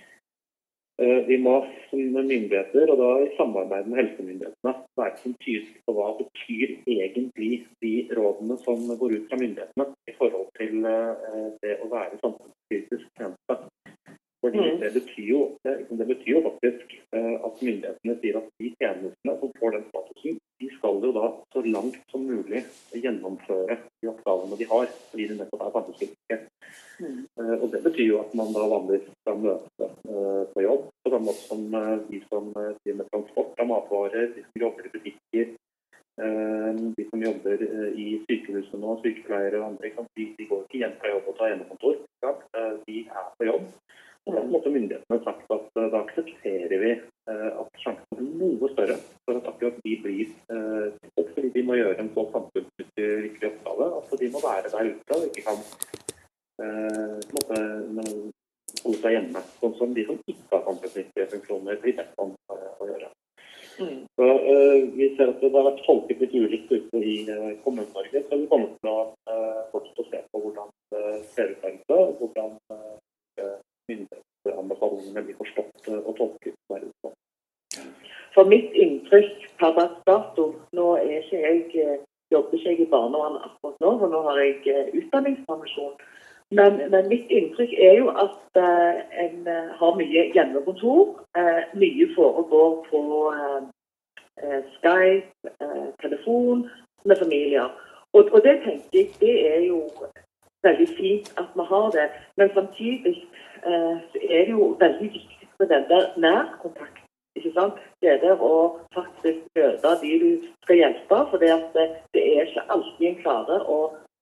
Eh, 1.02 1.26
vi 1.26 1.36
må 1.38 1.52
som 1.90 2.00
myndigheter, 2.00 2.90
og 2.90 2.96
da 2.98 3.08
i 3.22 3.28
samarbeid 3.36 3.86
med 3.86 4.00
helsemyndighetene, 4.00 4.72
være 4.98 5.20
som 5.22 5.34
tydelige 5.44 5.82
på 5.86 5.92
hva 5.94 6.08
betyr 6.18 6.72
egentlig 6.90 7.50
de 7.84 7.92
rådene 8.18 8.56
som 8.64 8.82
går 9.02 9.14
ut 9.14 9.28
fra 9.30 9.38
myndighetene 9.38 9.86
i 10.10 10.14
forhold 10.18 10.48
til 10.58 10.88
eh, 10.90 11.44
det 11.62 11.76
å 11.84 11.90
være 11.92 12.18
samfunnskritisk 12.18 13.06
tjeneste. 13.14 13.60
Fordi 14.40 14.58
mm. 14.58 14.80
det, 14.80 14.90
betyr 14.94 15.28
jo, 15.28 15.40
det 15.90 16.06
betyr 16.06 16.32
jo 16.36 16.42
faktisk 16.44 16.92
eh, 17.16 17.36
at 17.46 17.62
myndighetene 17.62 18.14
sier 18.20 18.38
at 18.38 18.50
de 18.62 18.68
tjenestene 18.78 19.34
som 19.40 19.54
får 19.58 19.74
den 19.74 19.86
statusen, 19.88 20.36
de 20.62 20.68
skal 20.76 21.00
jo 21.02 21.10
da 21.16 21.30
så 21.54 21.62
langt 21.66 21.98
som 22.12 22.26
mulig 22.26 22.62
gjennomføre 22.94 23.78
de 23.98 24.10
oppgavene 24.12 24.58
de 24.60 24.68
har, 24.70 24.86
fordi 25.10 25.26
de 25.30 25.38
nettopp 25.40 25.64
er 25.64 25.74
samfunnskritiske. 25.74 26.38
og 27.62 27.66
Det 27.72 27.82
betyr 27.82 28.06
jo 28.06 28.20
at 28.22 28.34
man 28.38 28.54
da 28.54 28.66
vanligvis 28.70 29.10
skal 29.22 29.42
møte 29.42 29.90
på 30.54 30.64
jobb, 30.64 30.88
på 31.02 31.12
samme 31.14 31.30
måte 31.30 31.44
som 31.46 31.62
uh, 31.74 31.94
de 32.08 32.20
som 32.26 32.50
driver 32.54 32.98
med 33.00 33.10
transport 33.12 33.62
av 33.62 33.70
matvarer, 33.70 34.32
de 34.34 34.44
som 34.46 34.62
jobber 34.64 34.86
i 34.86 34.94
butikker, 34.96 35.54
de 36.18 37.04
som 37.10 37.22
jobber 37.22 37.60
i 37.94 38.06
sykehuset 38.26 38.80
nå, 38.82 38.96
sykepleiere 39.04 39.60
og 39.60 39.68
andre. 39.68 39.92
De, 40.18 40.24
går 40.50 40.64
ikke 40.64 40.80
hjem 40.80 40.96
fra 40.98 41.12
jobb 41.12 41.28
og 41.30 41.36
tar 41.38 41.52
hjemmekontor. 41.52 42.00
De 42.88 42.96
er 43.06 43.28
på 43.38 43.46
jobb. 43.46 43.68
Og 44.28 44.34
da 44.36 44.42
måtte 44.44 44.72
myndighetene 44.72 45.20
sagt 45.24 45.54
at 45.54 45.68
da 45.78 46.02
aksepterer 46.02 46.82
vi 46.82 46.90
at 47.32 47.80
sjansen 47.80 48.18
er 48.18 48.26
noe 48.42 48.68
større 48.74 48.98
for 49.24 49.38
at 49.38 49.48
akkurat 49.48 49.78
de 49.86 49.94
blir 50.04 50.34
fordi 51.16 51.52
de 51.54 51.62
må 51.64 51.78
gjøre 51.78 51.96
en 52.02 52.10
så 52.12 52.26
samfunnsnyttig 52.34 53.08
viktig 53.24 53.48
oppgave 53.48 53.88
at 54.02 54.12
de 54.20 54.28
må 54.34 54.42
være 54.44 54.74
der 54.74 54.90
ute 54.92 55.16
og 55.16 55.26
ikke 55.30 55.46
kan 55.48 55.64
Eh, 56.62 57.18
måte, 57.34 57.58
holde 58.82 58.98
seg 58.98 59.14
hjemme. 59.14 59.42
Sånn 59.60 59.76
som 59.78 59.94
de 59.94 60.04
som 60.08 60.18
ikke 60.26 60.48
har 60.50 60.64
samfunnsnyttige 60.66 61.30
funksjoner 61.34 61.78
blir 61.84 61.94
bedt 62.00 62.22
om 62.24 62.32
å 62.50 62.88
gjøre. 62.88 63.10
Mm. 63.78 64.00
Så 64.18 64.26
uh, 64.26 64.78
Vi 64.96 65.06
ser 65.14 65.30
at 65.30 65.38
det 65.38 65.52
har 65.54 65.68
vært 65.68 65.84
tolket 65.86 66.24
litt 66.24 66.34
ulikt 66.34 66.72
ute 66.72 66.98
i 66.98 67.14
uh, 67.30 67.52
Kommune-Norge. 67.62 68.24
Så 68.24 68.38
vi 68.40 68.48
kommer 68.50 68.72
til 68.74 68.90
å 68.90 68.96
uh, 69.30 69.60
fortsette 69.70 70.02
å 70.02 70.08
se 70.08 70.22
på 70.32 70.40
hvordan 70.42 70.72
det 70.90 71.04
ser 71.36 71.52
ut 71.52 71.62
der 71.62 71.76
ute, 71.78 72.00
hvordan 72.18 72.56
uh, 72.74 72.96
myndighetsanbefalingene 73.88 75.24
blir 75.24 75.38
forstått 75.40 75.88
og 75.96 76.12
tolket. 76.18 76.54
For 78.34 78.46
mitt 78.46 78.74
inntrykk 78.76 79.48
per 79.58 79.74
dags 79.78 79.98
dato 80.06 80.52
Nå 80.76 80.92
er 81.00 81.22
ikke 81.22 81.40
jeg, 81.42 81.98
jobber 82.30 82.54
ikke 82.58 82.70
jeg 82.70 82.84
i 82.84 82.90
barnevernet 82.92 83.46
akkurat 83.48 83.80
nå, 83.82 83.92
for 83.98 84.12
nå 84.12 84.22
har 84.28 84.40
jeg 84.42 84.88
utdanningspermisjon. 85.00 85.96
Men, 86.50 86.78
men, 86.90 87.08
mitt 87.08 87.28
inntrykk 87.28 87.72
er 87.76 87.98
jo 87.98 88.08
at 88.08 88.38
uh, 88.56 89.00
en 89.24 89.48
uh, 89.48 89.72
har 89.80 89.98
mye 90.00 90.22
hjemmekontor. 90.32 91.18
Uh, 91.36 91.60
mye 91.76 92.08
foregår 92.16 92.78
på 92.90 93.02
Skype, 94.76 95.50
telefon 95.98 96.68
med 97.04 97.16
familier. 97.18 97.72
Og, 98.12 98.28
og, 98.32 98.40
det 98.46 98.60
tenker 98.64 98.98
jeg 98.98 99.08
det 99.20 99.34
er 99.56 99.60
jo 99.66 99.80
veldig 100.68 100.88
fint 101.00 101.32
at 101.40 101.50
vi 101.56 101.66
har 101.72 101.90
det. 101.96 102.06
Men 102.36 102.54
samtidig 102.54 103.14
er 103.64 104.44
det 104.46 104.54
jo 104.54 104.76
veldig 104.80 105.10
viktig 105.12 105.48
med 105.58 105.68
den 105.72 105.88
der 105.88 106.04
nærkontakt. 106.16 107.02
Ikke 107.36 107.52
sant? 107.54 107.80
Det 108.02 108.20
der 108.22 108.40
å 108.42 108.54
faktisk 108.94 109.42
møte 109.58 109.94
de 110.02 110.12
du 110.22 110.30
skal 110.62 110.80
hjelpe. 110.82 111.18
For 111.30 111.42
det, 111.42 111.50
det 112.14 112.22
er 112.22 112.46
ikke 112.46 112.68
alltid 112.74 113.08
en 113.10 113.18
klarer 113.24 113.66
å 113.66 113.80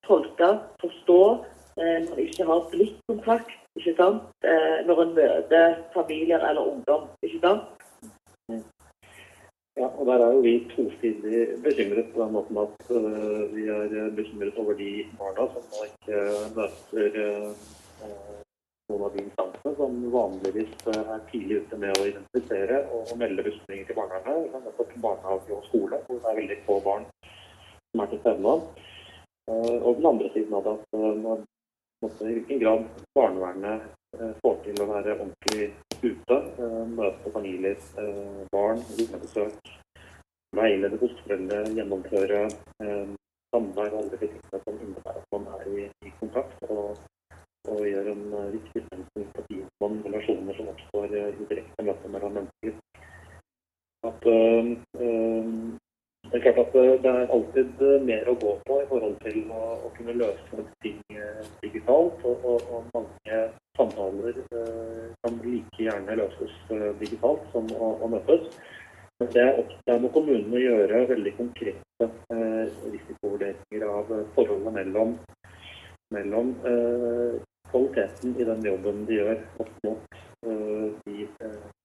tolke, 0.09 0.51
forstå 0.81 1.21
Eh, 1.81 2.09
når 2.09 2.13
en 2.17 2.21
ikke 2.29 2.45
har 2.49 2.61
blikkontakt 2.73 3.51
ikke 3.77 3.93
sant? 3.99 4.23
Eh, 4.49 4.79
når 4.89 5.01
en 5.03 5.11
møter 5.19 5.75
familier 5.93 6.41
eller 6.49 6.71
ungdom. 6.73 7.03
ikke 7.23 7.41
sant? 7.43 7.65
Ja, 9.77 9.87
og 9.87 10.07
Der 10.07 10.25
er 10.25 10.33
jo 10.33 10.41
vi 10.41 10.55
tosidig 10.73 11.63
bekymret 11.65 12.07
på 12.15 12.23
den 12.23 12.33
måten 12.33 12.59
at 12.59 12.91
uh, 12.91 13.57
vi 13.57 13.67
er 13.69 14.11
bekymret 14.17 14.59
over 14.63 14.73
de 14.73 14.91
barna 15.19 15.45
som 15.53 15.67
nå 15.73 15.83
ikke 15.89 16.21
møter 16.57 17.19
uh, 17.27 17.51
noen 18.89 19.05
av 19.09 19.17
de 19.17 19.25
instansene 19.25 19.75
som 19.81 19.99
vanligvis 20.15 20.73
er 20.95 21.27
tidlig 21.33 21.61
ute 21.63 21.81
med 21.83 21.99
å 21.99 22.07
identifisere 22.09 22.79
og, 22.89 23.13
melde 23.21 23.45
bekymringer 23.49 23.91
til 23.91 23.99
barnevernet. 24.01 24.57
Nettopp 24.65 24.95
barnehage 25.09 25.59
og 25.59 25.69
skole, 25.69 26.01
hvor 26.07 26.23
det 26.23 26.31
er 26.31 26.41
veldig 26.41 26.59
få 26.71 26.79
barn 26.87 27.05
som 27.27 28.05
er 28.05 28.11
til 28.15 28.23
stede 28.25 28.47
nå. 28.49 28.57
Uh, 29.51 29.77
og 29.83 30.01
den 30.01 30.11
andre 30.15 30.33
siden 30.33 30.57
av 30.57 30.65
det 30.65 30.79
at 30.79 30.99
når 31.03 31.45
i 32.21 32.33
hvilken 32.33 32.61
grad 32.61 32.83
barnevernet 33.17 33.85
eh, 34.21 34.33
får 34.43 34.57
til 34.65 34.81
å 34.83 34.89
være 34.91 35.15
ordentlig 35.17 35.69
ute, 36.13 36.37
eh, 36.63 36.85
møte 36.99 37.33
familier, 37.35 37.77
eh, 38.03 38.41
barn, 38.53 38.83
besøk, 39.23 39.71
veilede 40.57 40.99
fosterforeldre, 41.03 41.63
gjennomføre 41.77 42.41
samvær 43.53 43.91
og 43.93 43.99
alle 43.99 44.11
de 44.13 44.21
tingene 44.23 44.61
som 44.63 44.79
innebærer 44.85 45.21
at 45.21 45.33
man 45.35 45.49
er 45.55 45.67
i, 45.73 45.87
i 46.09 46.13
kontakt 46.21 46.63
og, 46.69 46.97
og, 47.69 47.81
gjør 47.91 48.13
en 48.13 48.25
viktig 48.55 48.83
stemning 48.87 49.33
på 49.35 49.45
de 49.49 49.59
relasjoner 50.07 50.59
som 50.59 50.71
oppstår 50.73 51.17
i 51.17 51.25
direkte 51.51 51.87
møte 51.89 52.13
mellom 52.15 52.39
mennesker. 52.39 52.79
At 54.07 54.27
øh, 54.33 55.77
det 56.31 56.39
er 56.39 56.53
klart 56.53 56.67
at 56.67 56.75
eh, 56.75 57.03
det 57.03 57.11
er 57.11 57.33
alltid 57.35 57.83
eh, 57.87 58.03
mer 58.03 58.29
å 58.31 58.35
gå 58.43 58.53
på 58.67 58.79
i 58.83 58.87
forhold 58.91 59.15
til 59.23 59.37
å, 59.55 59.61
å 59.87 59.91
kunne 59.95 60.17
løse 60.19 60.65
ting 60.83 60.99
eh, 61.15 61.45
digitalt. 61.63 62.25
Og, 62.27 62.49
og, 62.51 62.65
og 62.75 62.89
mange 62.97 63.39
samtaler 63.79 64.41
eh, 64.43 65.05
kan 65.23 65.39
like 65.45 65.85
gjerne 65.87 66.19
løses 66.19 66.57
digitalt 67.03 67.47
som 67.55 67.71
å, 67.79 67.93
å 67.93 67.95
møtes. 68.13 68.49
Men 69.21 69.31
det 69.33 69.43
er 69.43 69.61
opp 69.63 69.73
til 69.89 70.09
kommunene 70.13 70.59
å 70.59 70.63
gjøre 70.63 71.03
veldig 71.11 71.33
konkrete 71.39 72.09
eh, 72.35 72.65
risikovurderinger 72.93 73.87
av 73.89 74.11
forholdet 74.37 74.75
mellom, 74.77 75.15
mellom 76.15 76.53
eh, 76.69 77.39
kvaliteten 77.71 78.37
i 78.37 78.49
den 78.49 78.67
jobben 78.69 79.07
de 79.09 79.21
gjør, 79.21 79.41
opp 79.65 79.73
mot 79.87 80.23
de 80.47 81.25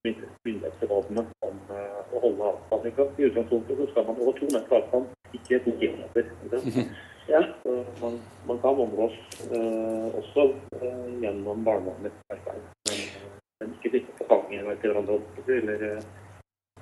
myndighetsrådene 0.06 1.24
om 1.42 1.56
å 1.72 2.20
holde 2.22 2.50
avstand. 2.52 2.84
I 3.18 3.24
utgangspunktet 3.26 3.80
så 3.80 3.86
skal 3.90 4.06
man 4.06 4.20
over 4.22 4.36
to 4.38 4.50
meter 4.52 4.76
avstand, 4.78 5.08
ikke 5.34 5.58
to 5.64 5.74
kilometer. 5.80 6.28
Ja, 7.26 7.44
man, 8.00 8.20
man, 8.46 8.58
kan 8.58 8.80
omgås 8.80 9.12
uh, 9.52 10.14
også 10.18 10.54
uh, 10.82 11.22
gjennom 11.22 11.64
barnevernets 11.64 12.16
arbeid. 12.28 12.62
Men, 12.88 12.98
men 13.60 13.76
ikke 13.76 13.92
sitte 13.94 14.16
på 14.18 14.26
fanget 14.28 14.80
til 14.82 14.90
hverandre 14.90 15.20
eller, 15.46 15.84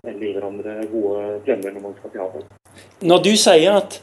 eller 0.04 0.24
gi 0.24 0.32
hverandre 0.38 0.76
gode 0.94 1.24
klemmer 1.44 1.76
når 1.76 1.84
man 1.84 1.98
skal 1.98 2.14
til 2.14 2.24
havet. 2.24 2.46
Når 3.10 3.26
du 3.26 3.34
sier 3.38 3.76
at 3.80 4.00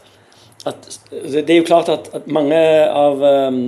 at 0.67 0.87
Det 1.11 1.49
er 1.49 1.61
jo 1.61 1.67
klart 1.67 1.89
at, 1.91 2.09
at 2.13 2.27
mange 2.27 2.57
av 2.57 3.21
um, 3.21 3.59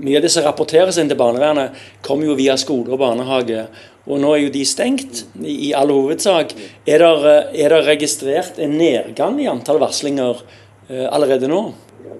Mye 0.00 0.18
av 0.18 0.24
det 0.24 0.32
som 0.32 0.46
rapporteres 0.46 0.98
inn 1.00 1.10
til 1.10 1.18
barnevernet, 1.18 1.76
kommer 2.06 2.30
jo 2.30 2.38
via 2.38 2.56
skole 2.60 2.94
og 2.94 3.00
barnehage. 3.02 3.66
Og 4.08 4.20
nå 4.22 4.30
er 4.34 4.44
jo 4.44 4.54
de 4.54 4.62
stengt, 4.66 5.24
i, 5.42 5.68
i 5.68 5.72
all 5.76 5.92
hovedsak. 5.92 6.54
Er 6.88 7.02
det, 7.02 7.34
er 7.58 7.74
det, 7.74 7.80
registrert 7.88 8.60
en 8.62 8.78
nedgang 8.80 9.40
i 9.42 9.48
antall 9.50 9.80
varslinger 9.82 10.40
uh, 10.40 11.06
allerede 11.10 11.50
nå? 11.50 11.60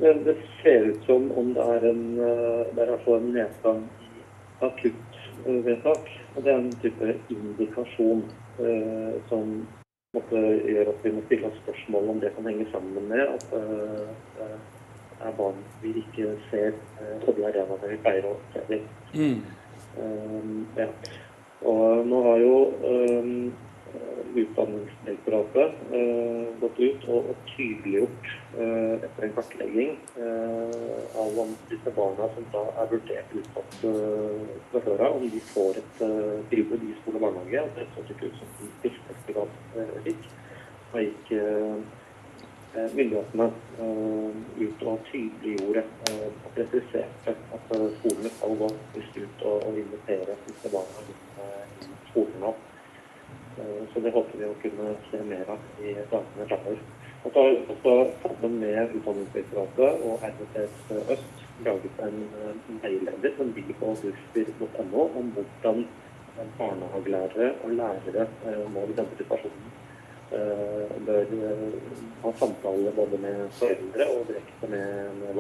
Det, 0.03 0.15
det, 0.27 0.37
ser 0.59 0.91
ut 0.91 1.07
som 1.07 1.31
om 1.39 1.53
det 1.57 1.65
er 1.77 1.89
en, 1.93 2.03
uh, 2.19 2.67
det 2.75 2.85
er 2.85 2.95
en 3.15 3.29
nedgang 3.33 3.83
i 4.05 4.25
akuttvedtak. 4.69 6.15
Og 6.35 6.45
det 6.45 6.53
er 6.53 6.61
en 6.61 6.73
type 6.83 7.15
indikasjon 7.33 8.27
uh, 8.61 9.15
som 9.31 9.55
måte, 10.17 10.41
gjør 10.65 10.89
at 10.93 11.05
vi 11.05 11.13
må 11.13 11.23
stille 11.27 11.49
oss 11.51 11.61
spørsmål 11.63 12.11
om 12.15 12.21
det 12.23 12.33
kan 12.37 12.47
henge 12.49 12.67
sammen 12.73 13.09
med 13.11 13.25
at 13.27 13.47
det 13.53 13.63
uh, 14.49 15.27
er 15.27 15.35
barn 15.37 15.59
vi 15.83 15.93
ikke 16.01 16.33
ser 16.51 16.77
uh, 17.01 17.17
på 17.25 17.35
de 17.37 17.45
arenaene 17.49 17.91
vi 17.93 17.99
pleier 18.05 18.29
å 18.29 18.37
se 18.55 18.65
dem. 18.71 18.87
Mm. 19.13 19.41
Um, 19.99 20.55
ja. 20.79 20.89
Og 21.69 22.07
nå 22.07 22.23
har 22.25 22.41
jo 22.41 22.55
um, 22.89 23.35
Utdanningsdirektoratet 24.35 25.75
uh, 25.93 26.47
gått 26.61 26.81
ut 26.81 27.05
og, 27.09 27.31
og 27.33 27.45
tydeliggjort 27.53 28.31
uh, 28.59 28.97
etter 29.07 29.27
en 29.27 29.35
kartlegging 29.37 29.95
uh, 30.19 31.23
av 31.23 31.39
om 31.45 31.55
disse 31.71 31.93
barna 31.97 32.29
som 32.35 32.49
da 32.53 32.65
er 32.83 32.91
vurdert 32.93 33.37
utsatt 33.41 33.79
fra 33.79 34.83
før 34.85 35.05
av, 35.07 35.17
om 35.17 35.29
de 35.33 35.41
får 35.53 35.81
et 35.81 36.03
tilbud 36.51 36.85
i 36.85 36.97
skole 37.01 37.21
og 37.21 37.25
barnehage. 37.27 37.65
Og 37.65 37.79
det 37.79 37.87
så 37.95 38.05
ikke 38.05 38.29
ut 38.29 38.41
som 38.41 38.53
de 38.59 38.71
tilstrekkelig 38.85 39.39
grad 39.39 40.03
fikk. 40.07 40.29
Da 40.93 41.03
gikk 41.05 41.33
myndighetene 42.95 43.49
ut 44.59 44.85
og 44.89 45.05
tydeliggjorde 45.09 45.85
og 46.15 46.49
presiserte 46.55 47.35
at 47.57 47.75
skolene 47.99 48.33
skal 48.37 48.57
gå 48.61 48.71
ut 48.71 49.45
og, 49.51 49.57
og 49.69 49.79
invitere 49.83 50.37
disse 50.47 50.73
barna 50.73 51.07
inn 51.07 51.23
i 51.89 52.11
skolen 52.11 52.43
nå. 52.45 52.55
Eh, 53.59 53.83
så 53.93 54.01
det 54.01 54.11
håper 54.15 54.39
vi 54.39 54.45
å 54.47 54.55
kunne 54.63 54.93
se 55.11 55.19
mer 55.27 55.49
av 55.51 55.59
i 55.83 55.95
dagene 55.95 56.47
framover. 56.51 56.79
Og 57.25 57.33
så 57.33 57.39
har 57.43 57.49
vi 57.51 57.57
også 57.75 57.93
sammen 58.23 58.53
med 58.63 58.79
Utdanningsdirektoratet 58.99 59.91
og 60.07 60.15
RVTS 60.29 60.75
Øst 61.15 61.35
laget 61.67 61.95
en 62.07 62.19
veileder 62.83 63.31
som 63.37 63.47
ligger 63.57 63.75
på 63.81 63.87
bufdir.no 64.03 65.03
om 65.21 65.27
hvordan 65.35 65.79
barnehagelærere 66.59 67.49
og 67.65 67.71
lærere 67.81 68.25
eh, 68.47 68.65
nå 68.75 68.81
i 68.87 68.97
denne 69.01 69.15
situasjonen 69.19 69.69
eh, 70.39 70.93
bør 71.07 71.25
ha 72.23 72.31
samtaler 72.39 72.93
både 72.95 73.17
med 73.25 73.39
foreldre 73.59 74.05
og 74.15 74.21
direkte 74.31 74.67
med, 74.71 74.87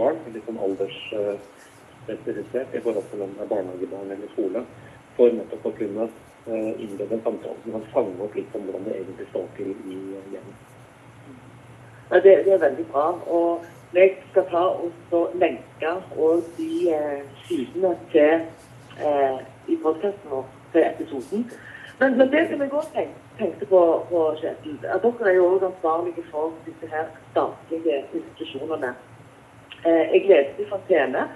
barn, 0.01 0.19
litt 0.35 0.47
sånn 0.49 0.65
aldersspesifisert 0.67 2.71
i 2.75 2.83
forhold 2.83 3.07
til 3.13 3.21
om 3.29 3.33
det 3.37 3.43
er 3.47 3.53
barnehagebarn 3.55 4.13
eller 4.17 4.29
skole, 4.35 4.61
for 5.15 5.27
nettopp 5.39 5.65
å 5.71 5.79
kunne 5.79 6.05
Eh, 6.09 6.28
innlede 6.55 7.15
en 7.15 7.23
samtale 7.23 7.57
som 7.63 7.73
kan 7.73 7.87
fange 7.93 8.23
opp 8.25 8.35
litt 8.35 8.55
om 8.57 8.67
hvordan 8.67 8.85
det 8.89 8.97
egentlig 8.97 9.27
står 9.31 9.47
til 9.57 9.71
i 9.71 9.99
hjemmet. 10.33 10.67
Ja, 12.11 12.17
det, 12.17 12.45
det, 12.45 12.53
er 12.53 12.59
veldig 12.59 12.87
bra. 12.93 13.07
Og 13.27 13.65
jeg 13.95 14.17
skal 14.31 14.47
ta 14.51 14.65
og 15.19 15.35
lenke 15.35 15.95
og 16.17 16.45
de 16.57 16.71
eh, 16.95 17.25
sidene 17.47 17.95
til 18.13 18.33
eh, 19.05 19.41
i 19.69 19.77
podkasten 19.83 20.31
vår 20.31 20.47
til 20.73 20.87
episoden. 20.87 21.51
Men, 22.01 22.19
men, 22.19 22.31
det 22.33 22.47
som 22.49 22.63
jeg 22.63 22.73
òg 22.73 22.89
tenkte 23.39 23.67
på, 23.67 23.81
på 24.11 24.23
Kjetil, 24.41 24.79
at 24.87 25.03
dere 25.03 25.31
er 25.31 25.37
jo 25.37 25.51
òg 25.55 25.67
ansvarlige 25.67 26.25
for 26.31 26.55
disse 26.67 26.89
her 26.93 27.11
statlige 27.31 28.05
institusjonene. 28.15 28.95
Eh, 29.85 30.05
jeg 30.15 30.25
leste 30.31 30.69
fra 30.69 30.79
Fontene 30.79 31.29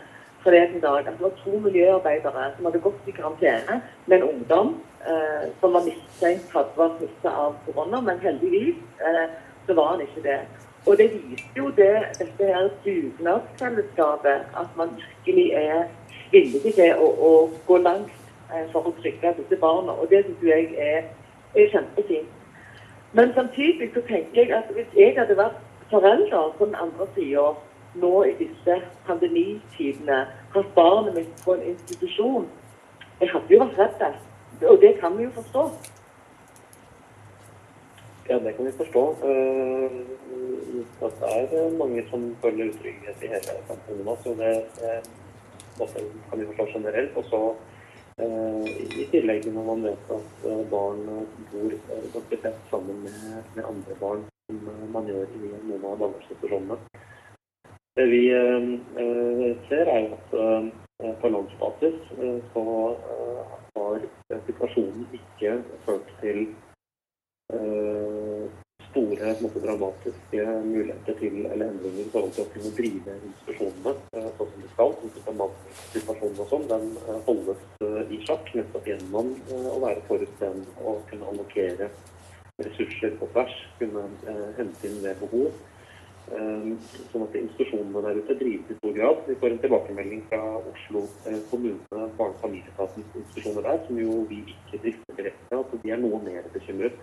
forleden 0.42 0.80
dag 0.80 0.98
at 1.06 1.12
det 1.12 1.20
var 1.22 1.34
to 1.44 1.58
miljøarbeidere 1.58 2.46
som 2.56 2.64
hadde 2.66 2.80
gått 2.86 3.06
i 3.06 3.14
karantene 3.16 3.80
med 4.06 4.16
en 4.16 4.28
ungdom 4.28 4.72
eh, 5.06 5.46
som 5.60 5.72
var 5.76 5.86
mistenkt 5.86 6.52
hadde 6.56 6.76
vært 6.76 6.98
smittet 6.98 7.30
av 7.30 7.56
korona, 7.66 8.00
men 8.00 8.20
heldigvis 8.22 8.78
eh, 9.08 9.24
så 9.66 9.76
var 9.78 9.94
han 9.94 10.04
ikke 10.04 10.24
det. 10.26 10.40
Og 10.86 10.98
det 10.98 11.08
viser 11.12 11.56
jo 11.56 11.70
det, 11.76 11.94
dette 12.18 12.46
her 12.54 12.68
dugnadsfellesskapet, 12.84 14.46
at 14.62 14.76
man 14.76 14.96
virkelig 14.98 15.52
er 15.54 15.84
villig 16.32 16.74
til 16.74 16.94
å, 16.98 17.10
å 17.28 17.32
gå 17.66 17.78
langt 17.84 18.14
eh, 18.50 18.64
for 18.72 18.88
å 18.90 18.94
trygge 18.98 19.34
disse 19.38 19.58
barna. 19.62 19.94
Og 19.94 20.10
det 20.10 20.24
syns 20.26 20.46
jeg 20.48 20.72
er, 20.78 21.10
er 21.54 21.70
kjempefint. 21.74 22.38
Men 23.12 23.34
samtidig 23.36 23.92
så 23.94 24.00
tenker 24.08 24.40
jeg 24.40 24.56
at 24.56 24.72
hvis 24.74 24.96
jeg 24.96 25.14
hadde 25.18 25.36
vært 25.36 25.60
forelder 25.92 26.54
på 26.58 26.66
den 26.66 26.78
andre 26.80 27.06
sida 27.14 27.52
nå 28.02 28.12
i 28.24 28.34
disse 28.38 28.78
pandemitidene, 29.06 30.24
hatt 30.54 30.74
barnet 30.74 31.14
mitt 31.14 31.42
på 31.44 31.54
en 31.54 31.66
institusjon 31.74 32.48
Jeg 33.20 33.28
hadde 33.30 33.54
jo 33.54 33.58
vært 33.60 34.00
redd. 34.00 34.14
Og 34.68 34.80
det 34.80 34.96
kan 35.00 35.18
vi 35.18 35.24
jo 35.24 35.30
forstå. 35.30 35.62
Ja, 38.28 38.38
det 38.38 38.52
kan 38.52 38.66
vi 38.66 38.72
forstå. 38.72 39.08
At 41.02 41.12
det 41.50 41.58
er 41.58 41.78
mange 41.78 42.04
som 42.10 42.36
føler 42.42 42.70
utrygghet 42.70 43.22
i 43.22 43.30
hele 43.32 43.56
samfunnet 43.68 44.04
nå. 44.06 44.16
Så 44.22 44.34
det, 44.38 44.52
det 45.78 45.88
kan 46.30 46.40
vi 46.40 46.46
forstå 46.46 46.66
generelt. 46.74 47.16
Og 47.16 47.24
så 47.24 47.40
uh, 48.22 48.66
i 49.02 49.08
tillegg 49.10 49.48
når 49.50 49.66
man 49.70 49.82
vet 49.88 50.12
at 50.18 50.46
uh, 50.46 50.62
barn 50.70 51.02
bor 51.52 51.74
ganske 52.14 52.38
tett 52.44 52.60
sammen 52.70 53.02
med, 53.02 53.42
med, 53.56 53.64
andre 53.64 53.98
barn, 54.00 54.22
som 54.46 54.62
man 54.94 55.10
gjør 55.10 55.26
i 55.26 55.50
noen 55.50 55.82
av 55.82 55.98
barnevernsinstitusjonene. 55.98 56.78
Det 57.96 58.06
vi 58.08 58.22
ser, 59.68 59.88
er 59.92 60.06
jo 60.06 60.14
at 60.16 61.18
på 61.20 61.28
landsbasis 61.28 61.98
så 62.54 62.62
har 63.76 64.04
situasjonen 64.46 65.06
ikke 65.16 65.54
ført 65.86 66.12
til 66.20 66.42
uh, 67.54 68.44
store 68.90 69.32
måte, 69.40 69.62
dramatiske 69.64 70.46
muligheter 70.66 71.18
til 71.20 71.38
eller 71.46 71.70
endringer 71.70 72.04
i 72.04 72.12
forhold 72.12 72.34
til 72.36 72.44
å 72.44 72.52
kunne 72.52 72.72
drive 72.78 73.16
institusjonene 73.30 73.94
uh, 73.96 74.30
sånn 74.38 74.52
som 74.52 74.62
de 74.64 74.70
skal. 74.74 74.96
Bemanningssituasjonen 75.28 76.44
og 76.44 76.52
sånn, 76.52 76.70
den 76.72 76.88
uh, 77.08 77.18
holdes 77.28 77.66
i 78.12 78.22
sjakk 78.26 78.50
nettopp 78.56 78.88
gjennom 78.88 79.34
å 79.56 79.78
være 79.82 80.06
forutseende 80.08 80.78
og 80.84 81.04
kunne 81.10 81.28
allokere 81.32 81.90
ressurser 82.62 83.14
på 83.18 83.26
tvers, 83.32 83.54
kunne 83.78 84.02
hente 84.58 84.88
inn 84.88 85.00
ved 85.02 85.16
behov. 85.22 85.54
Ehm, 86.30 86.76
sånn 87.10 87.24
at 87.26 87.34
institusjonene 87.34 88.00
der 88.04 88.18
ute 88.22 88.36
drives 88.38 88.70
i 88.70 88.76
stor 88.78 88.92
grad. 88.94 89.22
Vi 89.26 89.34
får 89.40 89.54
en 89.54 89.62
tilbakemelding 89.64 90.20
fra 90.30 90.42
Oslo 90.70 91.02
eh, 91.26 91.40
kommune, 91.50 91.80
barne- 91.90 92.36
og 92.36 92.44
familieetatens 92.44 93.16
institusjoner 93.18 93.66
der, 93.66 93.80
som 93.86 93.98
jo 93.98 94.20
vi 94.30 94.38
ikke 94.54 94.80
drifter 94.84 95.18
direkte, 95.18 95.56
Altså 95.58 95.80
de 95.82 95.90
er 95.90 95.98
noe 96.00 96.20
mer 96.22 96.46
bekymret 96.54 97.00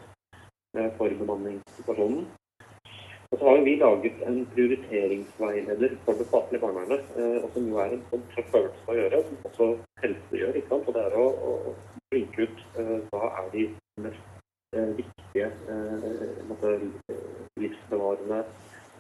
eh, 0.77 0.87
for 0.97 1.17
bemanningssituasjonen. 1.23 2.29
Og 3.29 3.37
så 3.37 3.45
har 3.45 3.59
vi 3.67 3.75
laget 3.77 4.23
en 4.25 4.39
prioriteringsveileder 4.55 5.91
for 6.05 6.17
det 6.17 6.29
statlige 6.31 6.63
barnevernet, 6.63 7.11
eh, 7.19 7.37
og 7.43 7.51
som 7.53 7.67
jo 7.69 7.83
er 7.83 7.93
en 7.97 8.07
sånn 8.13 8.25
tøff 8.33 8.57
øvelse 8.61 8.87
å 8.87 8.97
gjøre, 9.01 9.21
som 9.27 9.45
også 9.51 9.69
helse 10.05 10.41
gjør. 10.41 10.55
ikke 10.55 10.73
sant? 10.73 10.87
Og 10.87 10.97
det 10.97 11.05
er 11.05 11.19
å, 11.19 11.75
blinke 12.09 12.47
ut 12.47 12.61
hva 13.11 13.27
er 13.37 13.51
de 13.53 13.67
mest 14.01 14.23
viktige 14.97 15.51
livsbevarende 17.59 18.39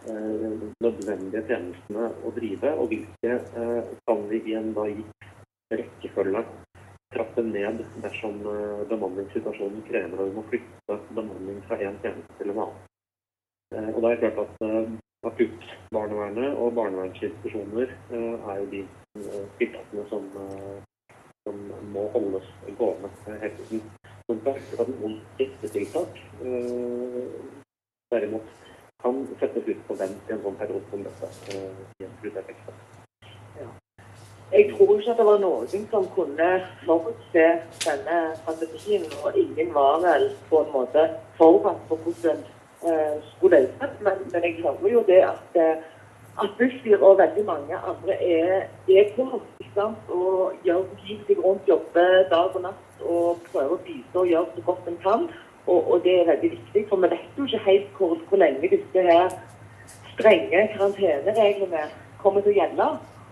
nødvendige 0.07 1.43
tjenestene 1.47 2.09
å 2.23 2.31
drive, 2.35 2.71
og 2.79 2.87
hvilke 2.91 3.35
eh, 3.61 3.91
kan 4.07 4.23
vi 4.29 4.41
i 4.47 4.55
en 4.57 4.71
da 4.75 4.85
gitt 4.87 5.27
rekkefølge 5.73 6.43
trappe 7.13 7.43
ned 7.43 7.83
dersom 8.03 8.39
eh, 8.47 8.85
bemanningssituasjonen 8.91 9.83
krever 9.89 10.21
at 10.21 10.29
vi 10.29 10.37
må 10.37 10.45
flytte 10.51 10.99
bemanning 11.17 11.59
fra 11.67 11.79
én 11.83 11.99
tjeneste 12.03 12.37
til 12.39 12.53
en 12.53 12.63
annen. 12.65 12.85
Og 13.69 13.99
da 14.01 14.09
er 14.09 14.15
det 14.17 14.31
klart 14.33 14.39
at 14.45 15.27
akuttbarnevernet 15.29 16.55
og 16.57 16.73
barnevernsinstitusjoner 16.79 17.91
er 18.09 18.61
jo 18.63 18.69
de 18.71 18.79
tiltakene 19.59 20.05
som, 20.09 20.25
som 21.45 21.59
må 21.93 22.07
holdes 22.15 22.47
gående 22.79 23.11
hele 23.27 23.67
tiden. 23.67 23.91
Men 24.29 24.41
det 24.47 24.55
er 24.57 24.89
noen 24.89 25.19
tiltak 25.37 26.17
derimot 28.09 28.49
kan 29.01 29.27
settes 29.39 29.67
ut 29.67 29.83
på 29.87 29.95
vent 29.99 30.29
i 30.29 30.33
en 30.35 30.41
sånn 30.43 30.57
periode 30.59 30.83
som 30.91 31.03
dette. 31.05 31.29
Eh, 31.53 32.55
ja. 33.59 33.67
Jeg 34.51 34.71
tror 34.71 34.95
ikke 34.95 35.11
at 35.13 35.19
det 35.21 35.27
var 35.27 35.39
noen 35.43 35.67
som 35.71 36.07
kunne 36.15 36.49
forutse 36.85 37.45
denne 37.85 38.17
pandemien, 38.47 39.05
og 39.23 39.37
ingen 39.37 39.71
var 39.75 40.01
vel 40.03 40.25
på 40.49 40.63
en 40.63 40.73
måte 40.73 41.05
forberedt 41.37 41.85
på 41.87 41.99
hvordan 42.03 42.41
uh, 42.83 43.15
skulle 43.35 43.61
løses. 43.67 43.95
Men, 44.01 44.25
men, 44.33 44.43
jeg 44.43 44.57
hører 44.63 44.91
jo 44.95 45.03
det 45.07 45.21
at, 45.27 45.59
uh, 45.61 46.43
at 46.43 46.57
Bufdir 46.57 46.97
og 46.99 47.21
veldig 47.21 47.45
mange 47.45 47.77
andre 47.77 48.17
er, 48.17 48.67
er 48.89 49.13
på 49.15 49.29
og 49.77 50.53
gjør 50.65 50.83
seg 51.05 51.37
rundt, 51.43 51.67
jobber 51.67 52.23
dag 52.31 52.55
og 52.55 52.61
natt 52.63 53.03
og 53.05 53.37
prøver 53.51 53.75
å 53.77 53.83
bistå 53.85 54.25
og 54.25 54.31
gjøre 54.33 54.55
så 54.55 54.63
godt 54.65 54.89
en 54.91 54.97
kan. 55.05 55.29
Og, 55.69 55.91
og, 55.91 56.01
det 56.03 56.13
er 56.19 56.29
veldig 56.31 56.51
viktig, 56.55 56.85
for 56.89 57.01
vi 57.03 57.11
vet 57.11 57.37
jo 57.37 57.45
ikke 57.45 57.65
helt 57.65 57.89
hvor, 57.97 58.17
hvor 58.29 58.41
lenge 58.41 58.71
disse 58.71 59.03
her 59.05 59.29
strenge 60.13 60.61
karantenereglene 60.73 61.83
kommer 62.21 62.41
til 62.41 62.55
å 62.55 62.59
gjelde. 62.59 62.87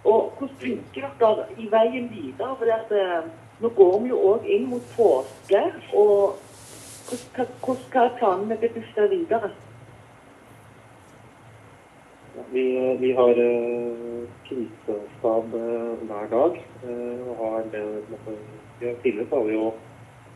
Og 0.08 0.34
hvordan 0.38 0.58
tenker 0.62 1.16
dere 1.20 1.48
i 1.58 1.70
veien 1.72 2.10
videre? 2.14 2.52
For 2.60 2.74
at, 2.78 2.92
eh, 2.94 3.30
nå 3.62 3.72
går 3.80 3.96
vi 4.04 4.12
jo 4.14 4.20
òg 4.32 4.46
inn 4.56 4.70
mot 4.72 4.92
påske. 4.96 5.64
og 5.94 6.38
Hvordan 7.08 7.80
skal 7.88 8.14
planene 8.20 8.60
Bufdir 8.62 9.10
videre? 9.10 9.52
Vi, 12.52 12.64
vi, 13.00 13.12
har 13.18 13.40
uh, 13.42 14.28
krisestab 14.48 15.54
uh, 15.54 16.08
hver 16.08 16.28
dag. 16.32 16.60
Uh, 16.84 17.30
og 17.30 17.38
har 17.42 17.64
det, 17.74 17.84
måtte, 18.12 18.36
tidligere 19.04 19.28
har 19.32 19.48
vi 19.48 19.56
jo 19.56 19.72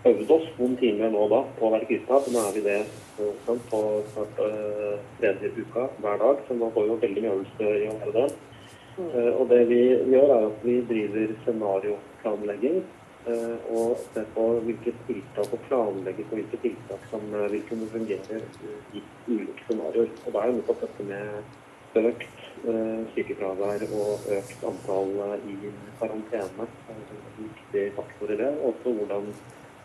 øvd 0.09 0.31
oss 0.33 0.47
noen 0.57 0.77
timer 0.81 1.11
nå 1.13 1.25
da 1.29 1.41
på 1.57 1.67
å 1.67 1.73
være 1.75 1.99
så 2.07 2.21
Nå 2.33 2.45
er 2.47 2.55
vi 2.55 2.63
det 2.65 2.79
sånn, 3.45 3.59
på 3.69 3.81
snart 4.13 4.39
uh, 4.41 4.95
tredje 5.19 5.51
uka 5.57 5.89
hver 6.01 6.17
dag, 6.21 6.41
så 6.47 6.57
nå 6.57 6.71
får 6.73 6.87
vi 6.87 6.89
jo 6.89 7.01
veldig 7.03 7.25
mye 7.25 7.35
øvelse 7.35 7.67
i 7.67 7.75
å 7.75 7.83
gjøre 7.85 8.15
det. 8.15 8.25
Uh, 8.97 9.31
og 9.37 9.45
det 9.51 9.61
vi 9.69 9.81
gjør, 9.85 10.33
er 10.35 10.47
at 10.49 10.65
vi 10.65 10.79
driver 10.89 11.37
scenarioplanlegging. 11.45 12.81
Uh, 13.21 13.57
og 13.69 13.99
ser 14.15 14.25
på 14.33 14.43
hvilke 14.65 14.95
tiltak 15.05 15.51
og 15.53 15.59
planlegger 15.67 16.25
på 16.25 16.39
hvilke 16.39 16.57
tiltak 16.63 17.03
som 17.11 17.27
uh, 17.35 17.45
vil 17.53 17.61
kunne 17.69 17.89
fungere 17.91 18.39
i 18.97 19.03
ulike 19.27 19.67
scenarioer. 19.67 20.09
Og 20.25 20.33
da 20.33 20.41
er 20.41 20.49
jo 20.49 20.55
nettopp 20.57 20.81
dette 20.87 21.05
med 21.11 22.01
økt 22.01 22.37
sykefravær 23.11 23.83
og 23.97 24.25
økt 24.31 24.61
antall 24.63 25.09
i 25.43 25.71
karantene 25.99 26.67
en 26.93 27.01
viktig 27.35 27.83
faktor 27.97 28.31
i 28.31 28.37
det. 28.39 28.47
Også 28.63 28.93
hvordan 28.95 29.27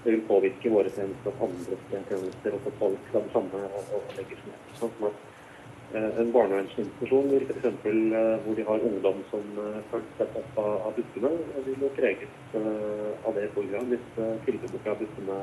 det 0.05 0.11
vil 0.11 0.27
påvirke 0.29 0.71
våre 0.71 0.91
tjenester 0.95 1.33
og 1.33 1.49
andre 1.49 1.77
tjenester 1.91 2.55
og 2.55 2.67
få 2.79 2.91
det 2.95 3.23
samme 3.33 3.63
og, 3.67 4.13
legges 4.19 4.43
ned. 4.47 4.67
Sånn 4.79 5.07
eh, 5.07 6.19
en 6.23 6.33
barnevernsinstitusjon 6.35 7.33
f.eks. 7.41 7.65
Eh, 7.67 8.35
hvor 8.45 8.59
de 8.59 8.67
har 8.69 8.85
ungdom 8.91 9.23
som 9.31 9.47
eh, 9.63 9.79
følger 9.93 10.13
sett 10.21 10.37
opp 10.43 10.61
av, 10.63 10.93
bussene, 10.99 11.33
vil 11.69 11.87
jo 11.87 11.93
preges 11.97 12.57
av 12.57 13.35
det 13.39 13.49
program 13.57 13.89
hvis 13.91 14.07
tilbudet 14.47 14.83
fra 14.85 14.95
bussene 15.01 15.39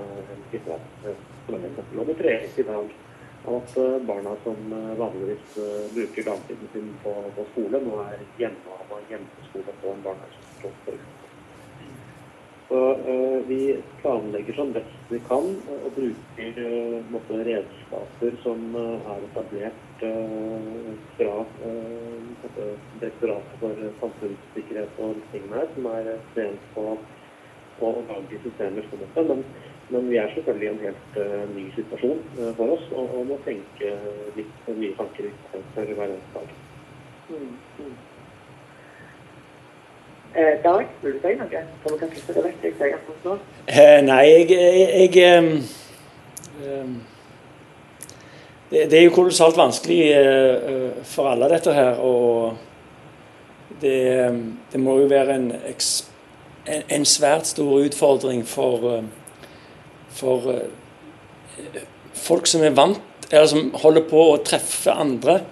Og 1.50 2.06
det 2.08 2.20
preges 2.22 2.62
i 2.62 2.68
dag 2.70 2.94
av 3.44 3.58
at 3.58 3.76
barna 4.08 4.38
som 4.46 4.56
vanligvis 5.02 5.58
bruker 5.92 6.30
dagtiden 6.30 6.72
sin 6.72 6.94
på, 7.04 7.18
på 7.36 7.50
skole, 7.52 7.84
nå 7.84 8.00
er 8.06 8.24
hjemme 8.40 8.80
og 8.88 9.12
hjemmeskole 9.12 9.76
på 9.84 9.92
en 9.92 10.08
barnevernsinstitusjon. 10.08 11.23
Så 12.68 12.80
uh, 13.10 13.48
vi 13.48 13.84
planlegger 14.02 14.54
som 14.54 14.72
best 14.74 15.10
vi 15.12 15.20
kan 15.28 15.50
og 15.68 15.90
bruker 15.98 16.60
uh, 16.60 17.00
måtte, 17.12 17.42
redskaper 17.46 18.38
som 18.44 18.70
uh, 18.76 19.02
er 19.14 19.26
etablert 19.28 19.80
fra 20.04 21.34
Direktoratet 23.00 23.60
for 23.62 23.78
samfunnssikkerhet 24.02 24.98
og 25.00 25.22
tingene 25.32 25.62
her, 25.62 25.70
som 25.76 25.86
er 25.94 26.10
trent 26.34 26.66
på, 26.76 26.84
å 27.80 27.92
lage 28.10 28.40
systemer 28.44 28.88
som 28.90 29.00
dette. 29.00 29.24
Men, 29.30 29.46
men, 29.94 30.10
vi 30.12 30.20
er 30.20 30.34
selvfølgelig 30.34 30.68
i 30.68 30.72
en 30.74 30.84
helt 30.84 31.20
ny 31.54 31.66
situasjon 31.78 32.26
for 32.58 32.76
oss 32.76 32.90
og, 32.92 33.06
og, 33.06 33.24
må 33.32 33.40
tenke 33.48 33.94
litt 34.36 34.68
nye 34.74 34.92
tanker 35.00 35.32
for 35.54 35.94
hver 35.94 36.10
eneste 36.10 36.36
dag. 36.36 36.52
Mm, 37.32 37.56
mm. 37.80 37.96
Eh, 40.36 40.64
Dag, 40.64 40.86
vil 41.02 41.14
det 41.14 41.30
jeg. 41.30 41.64
Eh, 43.68 44.08
jeg, 44.08 44.50
jeg, 44.50 45.12
jeg 45.16 45.18
ehm, 46.64 46.96
det, 48.72 48.94
er 48.94 49.04
jo 49.04 49.14
kolossalt 49.14 49.58
vanskelig 49.58 50.00
eh, 50.12 50.90
for 51.06 51.30
alle, 51.30 51.52
dette 51.54 51.74
her. 51.74 52.02
Og 52.02 52.58
det, 53.82 54.00
det 54.72 54.82
må 54.82 54.98
jo 55.04 55.06
være 55.12 55.36
en, 55.36 55.52
en, 55.54 56.84
en 56.90 57.06
svært 57.06 57.48
stor 57.54 57.86
utfordring 57.86 58.42
for, 58.48 59.04
for 60.10 60.50
folk 62.14 62.50
som 62.50 62.66
er 62.66 62.74
vant 62.74 63.30
eller 63.30 63.50
som 63.50 63.70
holder 63.86 64.10
på 64.10 64.30
å 64.32 64.40
treffe 64.46 64.98
andre. 64.98 65.44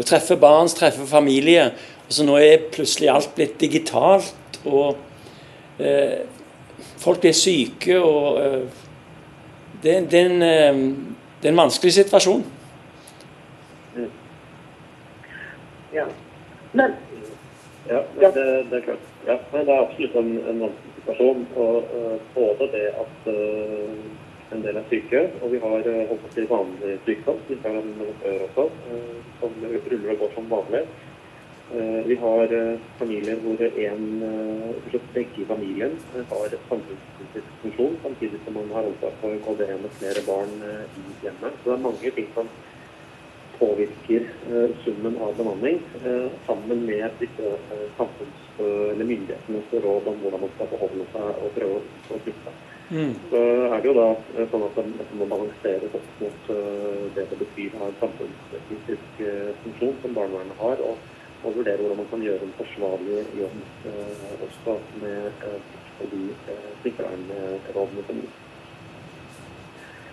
Treffe 0.00 0.36
barn, 0.40 0.68
treffe 0.72 1.04
familie. 1.06 1.74
Så 2.08 2.24
nå 2.24 2.36
er 2.38 2.68
plutselig 2.72 3.10
alt 3.10 3.34
blitt 3.36 3.60
digitalt. 3.60 4.60
og 4.64 4.96
eh, 5.78 6.24
Folk 7.00 7.20
blir 7.20 7.32
syke, 7.36 7.98
og 8.00 8.40
eh, 8.40 8.82
det, 9.82 9.96
det, 10.10 10.20
er 10.20 10.30
en, 10.30 10.42
eh, 10.42 10.82
det 11.42 11.48
er 11.48 11.54
en 11.54 11.64
vanskelig 11.64 11.92
situasjon. 12.00 12.44
Ja. 15.94 16.04
Men 16.72 16.94
Ja, 17.88 18.00
Ja. 18.20 18.30
det, 18.30 18.44
det 18.70 18.78
er 18.78 18.80
klart. 18.80 18.98
Ja, 19.26 19.36
men 19.52 19.66
det 19.66 19.74
er 19.74 19.82
absolutt 19.84 20.14
en, 20.16 20.30
en 20.48 20.60
vanskelig 20.60 20.92
situasjon. 20.96 21.46
Og 21.56 21.76
uh, 21.76 22.20
både 22.34 22.68
det 22.72 22.86
at 23.02 23.28
uh, 23.28 24.54
en 24.56 24.62
del 24.64 24.76
er 24.76 24.86
syke, 24.88 25.20
og 25.42 25.52
vi 25.52 25.58
har 25.58 25.88
uh, 25.88 26.08
holdt 26.08 26.22
på 26.22 26.30
å 26.30 26.34
si 26.34 26.46
vanlig 26.48 26.94
sykdom, 27.04 27.42
vi 27.48 27.58
har 27.64 27.76
en 27.80 27.92
før 28.22 28.46
også, 28.48 28.66
som 29.40 29.58
ruller 29.66 30.14
og 30.14 30.18
går 30.22 30.32
som 30.34 30.48
vanlig. 30.50 30.82
Eh, 31.72 32.06
vi 32.06 32.14
har 32.20 32.52
eh, 32.52 32.78
familier 32.98 33.38
hvor 33.40 33.62
en, 33.64 34.04
uh, 34.22 35.00
begge 35.14 35.40
i 35.40 35.46
familien 35.48 35.94
eh, 36.12 36.26
har 36.28 36.56
samfunnskritisk 36.68 37.54
funksjon, 37.62 37.96
samtidig 38.02 38.40
som 38.44 38.58
man 38.58 38.68
har 38.74 38.84
ansvar 38.90 39.16
for 39.22 39.38
KDE 39.46 39.78
med 39.80 39.96
flere 39.96 40.24
barn 40.26 40.52
eh, 40.68 40.84
i 41.00 41.04
hjemmet. 41.24 41.56
Så 41.62 41.70
det 41.70 41.76
er 41.78 41.86
mange 41.86 42.12
ting 42.18 42.28
som 42.34 42.52
påvirker 43.58 44.28
eh, 44.50 44.76
summen 44.84 45.16
av 45.24 45.32
bemanning, 45.36 45.80
eh, 46.04 46.28
sammen 46.46 46.84
med 46.86 47.10
disse 47.18 47.56
eh, 47.56 47.88
samfunns- 47.96 48.42
eller 48.60 49.04
myndighetenes 49.04 49.72
råd 49.72 50.06
om 50.06 50.20
hvordan 50.22 50.40
man 50.44 50.52
skal 50.54 50.68
forholde 50.70 51.06
seg 51.10 51.42
og 51.42 51.56
prøve 51.56 51.80
å, 51.80 52.18
flytte. 52.22 52.52
Mm. 52.90 53.14
Så 53.30 53.40
er 53.72 53.80
det 53.80 53.88
jo 53.88 53.96
da 53.96 54.08
eh, 54.12 54.46
sånn 54.52 54.66
at 54.68 54.78
man 54.78 54.94
dette 55.00 55.18
må 55.18 55.28
balanseres 55.32 55.96
opp 55.98 56.20
mot 56.20 56.52
eh, 56.54 57.02
det 57.16 57.26
det 57.32 57.40
betyr 57.40 57.74
å 57.74 57.82
ha 57.82 57.90
en 57.90 58.00
samfunnskritisk 58.02 59.24
eh, 59.24 59.50
funksjon 59.64 60.00
som 60.04 60.16
barnevernet 60.20 60.60
har, 60.60 60.84
og, 60.90 61.10
og 61.44 61.56
vurdere 61.56 61.76
hvordan 61.76 61.96
man 61.96 62.10
kan 62.10 62.22
gjøre 62.24 62.42
en 62.46 62.54
forsvarlig 62.58 63.24
jobb 63.40 63.58
eh, 63.90 64.44
også 64.46 64.76
med 65.02 65.26
eh, 65.48 65.60
på 65.98 66.08
de 66.12 66.22
eh, 66.52 66.70
smittevernrådene 66.80 68.06
som 68.06 68.20
gis. 68.22 68.38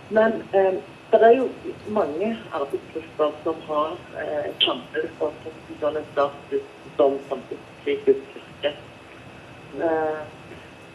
Men 0.10 0.42
eh, 0.54 0.74
det 1.12 1.22
er 1.28 1.38
jo 1.38 1.48
mange 1.88 2.38
arbeidsgrupper 2.54 3.32
som 3.44 3.56
har 3.68 3.96
eh, 4.24 4.50
samfunnet 4.66 5.16
for 5.20 5.34
sånn 5.82 6.00
status 6.12 6.68
som 6.98 7.18
samfunnskritisk 7.30 8.36
yrke. 8.42 8.74
Eh, 9.88 10.22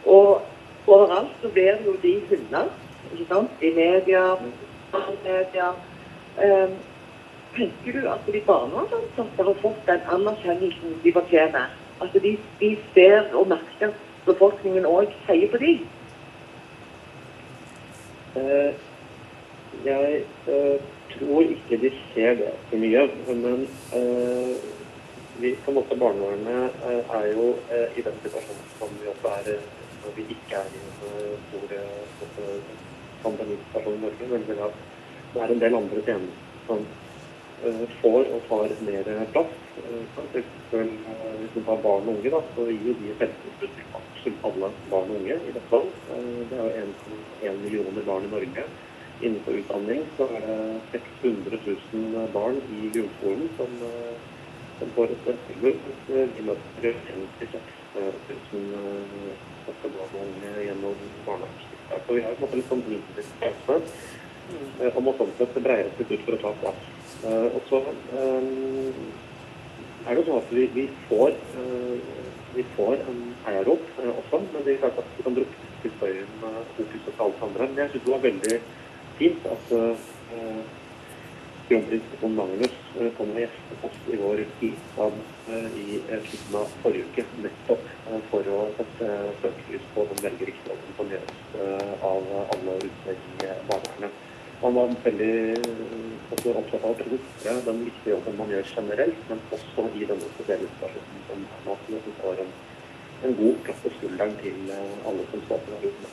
og 0.05 0.45
overalt 0.87 1.33
så 1.41 1.51
blir 1.53 1.81
jo 1.85 1.95
de 2.03 2.13
hunder, 2.29 2.69
ikke 3.11 3.27
sant? 3.33 3.57
I 3.61 3.73
media, 3.75 4.23
i 4.93 5.17
media. 5.25 5.71
Eh, 6.37 6.77
tenker 7.57 7.99
du 8.01 8.07
at 8.09 8.25
de 8.33 8.41
barnevernsansatte 8.45 9.43
har 9.49 9.61
fått 9.61 9.85
den 9.87 10.09
anerkjennelsen 10.15 10.97
de 11.03 11.13
fortjener? 11.13 11.71
At 12.01 12.13
de, 12.13 12.33
de 12.59 12.69
ser 12.93 13.31
og 13.33 13.47
merker 13.53 13.89
at 13.89 14.03
befolkningen 14.27 14.85
òg 14.85 15.13
heier 15.27 15.49
på 15.51 15.61
dem? 15.63 15.85
Uh, 18.37 18.71
Jeg 19.85 20.21
uh, 20.47 20.77
tror 21.13 21.41
ikke 21.41 21.77
de 21.81 21.91
ser 22.13 22.37
det 22.39 22.53
så 22.69 22.77
mye, 22.81 23.03
men 23.27 23.67
uh, 23.93 24.53
vi 25.41 25.53
på 25.63 25.71
en 25.71 25.77
måte 25.77 25.97
barnevernet 26.01 26.79
er 27.13 27.27
jo 27.29 27.51
i 27.69 28.01
den 28.01 28.15
situasjonen 28.23 28.71
som 28.79 28.95
vi 28.97 29.09
også 29.11 29.33
er 29.37 29.59
når 30.01 30.15
vi 30.15 30.25
ikke 30.33 30.57
er 30.57 30.71
i 30.73 30.79
en 30.81 30.95
stor 30.97 31.75
måte, 31.75 32.47
pandemisituasjon 33.21 33.99
i 33.99 34.01
Norge, 34.01 34.29
Men 34.31 34.47
det 35.33 35.43
er 35.43 35.53
en 35.53 35.61
del 35.61 35.77
andre 35.77 36.01
tjenester 36.07 36.47
som 36.67 36.81
får 38.01 38.27
og 38.35 38.41
tar 38.49 38.73
mer 38.85 39.09
plass. 39.33 39.53
Eh, 39.77 40.03
eksempel, 40.39 40.89
eh, 41.09 41.35
hvis 41.39 41.55
man 41.55 41.65
tar 41.65 41.81
barn 41.83 42.07
og 42.07 42.15
unge, 42.15 42.29
da, 42.29 42.41
så 42.55 42.65
gir 42.69 42.95
de 42.99 43.11
et 43.11 43.21
helsetilbud 43.23 43.71
til 43.77 43.85
absolutt 43.99 44.45
alle 44.49 44.71
barn 44.91 45.09
og 45.11 45.17
unge 45.21 45.35
i 45.37 45.53
dette 45.55 45.71
land. 45.71 45.89
Eh, 46.11 46.49
Det 46.49 46.59
er 46.59 46.63
jo 46.63 46.85
1,1 46.85 47.57
millioner 47.63 48.03
barn 48.05 48.23
i 48.23 48.31
Norge. 48.35 48.63
Innenfor 49.21 49.51
utdanning 49.57 50.03
så 50.17 50.27
er 50.37 50.41
det 50.45 50.81
600 50.91 51.59
000 51.93 52.27
barn 52.33 52.61
i 52.77 52.89
grunnskolen 52.93 53.49
som, 53.57 53.71
eh, 53.89 54.15
som 54.79 54.89
får 54.95 55.03
et 55.15 55.39
tilbud. 55.47 55.79
De 56.07 56.41
møter 56.45 56.93
56 57.07 57.59
000 58.53 58.61
norske 59.67 59.89
barn 59.95 60.13
og 60.13 60.21
unge 60.27 60.53
gjennom 60.67 60.95
barnevernstiltak. 61.25 62.01
Så 62.07 62.13
vi 62.13 62.21
har 62.21 62.31
på 62.31 62.37
en 62.37 62.45
måte 62.45 62.55
litt 62.55 62.69
sånn 62.69 62.85
tjeneste. 62.85 63.81
eh, 64.79 64.95
Og 64.95 65.03
må 65.03 65.13
sånn 65.17 65.33
sett 65.37 65.63
breie 65.63 65.85
oss 65.85 65.99
litt 65.99 66.11
ut 66.11 66.25
for 66.25 66.33
å 66.33 66.41
ta 66.41 66.53
plass. 66.61 66.96
Eh, 67.27 67.47
Og 67.55 67.61
så 67.69 67.81
eh, 68.21 69.01
er 70.07 70.15
det 70.15 70.21
jo 70.21 70.27
sånn 70.29 70.41
at 70.41 70.51
vi, 70.55 70.67
vi 70.75 70.87
får 71.09 71.33
eh, 71.35 72.17
vi 72.57 72.63
får 72.75 72.93
en 72.93 73.35
eh, 73.47 73.67
også, 73.67 74.39
men 74.53 74.63
det 74.65 74.73
er 74.73 74.77
klart 74.77 74.97
at 74.97 75.09
vi 75.17 75.23
kan 75.23 75.35
bruke 75.35 75.65
til 75.81 75.91
støyen 75.97 76.43
uh, 76.43 76.63
fokus 76.77 77.09
og 77.11 77.25
alt 77.25 77.43
andre. 77.47 77.67
Men 77.69 77.77
jeg 77.77 77.91
syns 77.91 78.05
det 78.05 78.13
var 78.13 78.23
veldig 78.23 78.55
fint 79.19 79.45
at 79.51 79.73
eh, 79.77 80.63
kronprins 81.67 82.15
von 82.21 82.35
Magnus 82.39 82.75
kom 83.17 83.33
og 83.33 83.39
gjestet 83.41 83.85
oss 83.89 83.99
i 84.09 84.17
vår 84.21 84.41
bistand 84.61 85.19
uh, 85.51 85.67
i 85.83 85.99
slutten 86.29 86.57
av 86.61 86.73
forrige 86.81 87.11
uke, 87.11 87.27
nettopp 87.45 87.85
for 88.31 88.51
å 88.55 88.63
sette 88.79 89.11
søkelys 89.43 89.87
på 89.93 90.07
den 90.13 90.23
veldig 90.29 90.49
viktige 90.49 90.73
jobben 90.73 90.97
som 90.97 91.13
gjøres 91.13 92.01
av 92.09 92.33
alle 92.55 92.79
ute 92.87 93.17
i 93.17 93.51
barnevernet. 93.69 94.26
Han 94.61 94.73
var 94.73 94.93
veldig 95.03 95.33
også 96.33 96.53
opptatt 96.57 96.83
av 96.83 96.89
å 96.89 96.97
produsere 96.97 97.59
den 97.65 97.83
viktige 97.85 98.15
jobben 98.15 98.39
man 98.39 98.49
gjør 98.51 98.71
generelt, 98.71 99.19
men 99.29 99.43
også 99.53 99.85
i 99.93 100.07
denne 100.09 100.29
spesielle 100.33 100.69
situasjonen 100.71 101.21
som 101.27 101.43
er 101.75 102.23
har 102.23 102.41
en, 102.43 102.49
en 103.27 103.35
god 103.37 103.59
klapp 103.67 103.83
på 103.83 103.91
skulderen 103.97 104.33
til 104.41 104.71
eh, 104.73 104.95
alle 105.09 105.27
som 105.31 105.43
står 105.45 105.61
på 105.67 105.81
ute. 105.83 106.11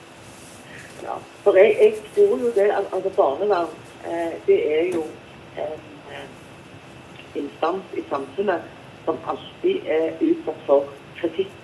Ja, 1.04 1.16
for 1.44 1.58
jeg, 1.58 1.72
jeg 1.80 1.94
tror 2.14 2.44
jo 2.44 2.52
det 2.56 2.68
altså 2.76 3.10
barnevern 3.16 3.72
eh, 4.04 4.36
det 4.46 4.60
er 4.76 4.92
jo 4.94 5.06
en 5.64 5.88
eh, 6.12 6.28
instans 7.40 7.96
i 7.96 8.04
samfunnet 8.12 8.68
som 9.04 9.18
alltid 9.32 9.88
er 9.96 10.20
utsatt 10.20 10.62
for 10.68 10.92
kritikk. 11.20 11.56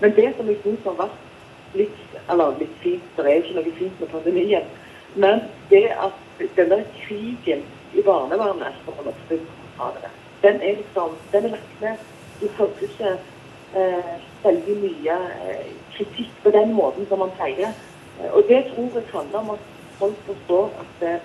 Men 0.00 0.14
det 0.16 0.30
som 0.36 0.48
jeg 0.50 0.62
syns 0.62 0.86
har 0.86 0.96
vært 1.02 1.76
litt, 1.78 2.00
eller 2.30 2.56
litt 2.62 2.80
fint, 2.82 3.12
det 3.16 3.26
er 3.26 3.42
ikke 3.42 3.58
noe 3.58 3.76
fint 3.78 4.00
med 4.00 4.10
pandemien, 4.14 4.72
men 5.14 5.40
det 5.70 5.86
at 6.06 6.46
denne 6.56 6.84
krigen 7.06 7.62
i 7.94 8.02
barnevernet, 8.02 8.74
for 8.84 8.92
ofte 9.06 9.38
kaller 9.78 10.00
det, 10.02 10.10
den 10.42 10.62
er 10.62 10.76
liksom, 10.76 11.10
den 11.32 11.44
er 11.44 11.48
lagt 11.48 11.80
ned. 11.80 11.96
Du 12.40 12.48
hører 12.58 12.82
ikke 12.82 13.12
eh, 13.76 14.74
mye 14.82 15.18
eh, 15.50 15.70
kritikk 15.94 16.32
på 16.42 16.50
den 16.50 16.74
måten 16.74 17.06
som 17.08 17.18
man 17.18 17.30
pleier. 17.38 17.72
Og 18.32 18.42
det 18.48 18.64
tror 18.74 18.90
jeg 18.94 19.02
handler 19.12 19.38
om 19.38 19.50
at 19.50 19.64
folk 19.98 20.18
forstår 20.26 20.70
at 20.82 21.06
eh, 21.08 21.20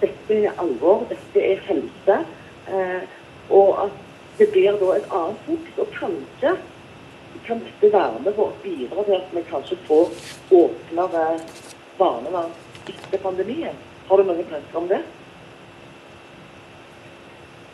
dette 0.00 0.42
er 0.44 0.58
alvor, 0.58 1.06
dette 1.08 1.46
er 1.52 1.62
helse. 1.68 2.18
Eh, 2.68 3.02
og 3.50 3.84
at 3.84 3.96
det 4.38 4.48
blir 4.52 4.76
da 4.82 4.92
et 4.96 5.08
annet 5.10 5.46
fokus. 5.46 5.78
Og 5.78 5.86
kanskje 5.98 6.56
kan 7.46 7.62
dette 7.64 7.92
være 7.92 8.20
med 8.24 8.34
på 8.34 8.50
å 8.50 8.58
bidra 8.62 9.04
til 9.06 9.16
at 9.16 9.30
vi 9.32 9.46
kanskje 9.48 9.78
får 9.86 10.12
åpnere 10.50 11.24
barnevern 11.98 12.52
etter 12.90 13.22
pandemien. 13.22 13.76
Har 14.08 14.18
du 14.20 14.28
noen 14.28 14.46
tanker 14.50 14.78
om 14.82 14.88
det? 14.90 15.00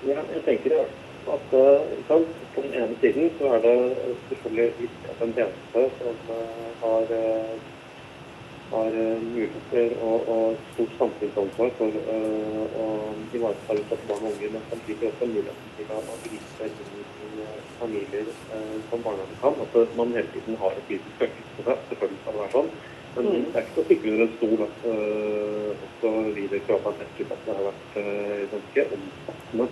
Ja, 0.07 0.22
jeg 0.35 0.42
tenker 0.44 0.74
at 1.35 1.55
eh, 1.59 2.18
på 2.55 2.62
den 2.62 2.74
ene 2.74 2.96
siden 3.00 3.31
så 3.38 3.55
er 3.55 3.62
det 3.64 3.76
selvfølgelig 4.29 4.66
viktig 4.81 5.09
at 5.12 5.22
en 5.24 5.33
tjeneste 5.38 5.87
som 5.98 6.20
eh, 6.35 6.68
har, 6.83 7.14
eh, 7.20 7.57
har 8.72 8.90
muligheter 9.22 9.96
og, 10.02 10.29
og 10.35 10.57
stort 10.74 10.94
samfunnsansvar 10.98 11.70
for 11.79 11.98
uh, 12.11 12.79
å 12.83 12.87
ivareta 13.38 13.76
utsatte 13.79 14.09
barn 14.09 14.24
og 14.26 14.33
unge, 14.33 14.48
men 14.57 14.64
samtidig 14.72 15.11
også 15.12 15.29
muligheten 15.31 15.68
til 15.76 15.92
å, 15.94 16.16
gripe 16.24 16.66
inn 16.66 16.96
i 16.98 17.46
familier 17.79 18.33
uh, 18.50 18.74
som 18.90 19.07
barnehagen 19.07 19.38
kan. 19.44 19.62
At 19.62 19.94
man 20.00 20.16
hele 20.18 20.35
tiden 20.35 20.59
har 20.62 20.74
et 20.74 20.90
lite 20.90 21.14
søkelys 21.20 21.55
på 21.61 21.68
det. 21.70 21.79
Selvfølgelig 21.92 22.22
skal 22.24 22.38
det 22.38 22.42
være 22.42 22.55
sånn. 22.57 22.72
Men 23.16 23.24
Mm. 23.26 23.44
det 23.52 23.57
er 23.57 23.64
ikke 23.64 23.74
til 23.74 23.83
å 23.83 23.87
stikke 23.88 24.11
under 24.12 24.24
en 24.26 24.35
stol 24.37 24.62
at 24.66 24.79
uh, 24.85 25.70
også 25.87 26.09
det 26.37 27.55
har 27.57 27.64
vært 27.66 27.94
uh, 27.96 28.42
ganske 28.52 28.83
omfattende 28.96 29.66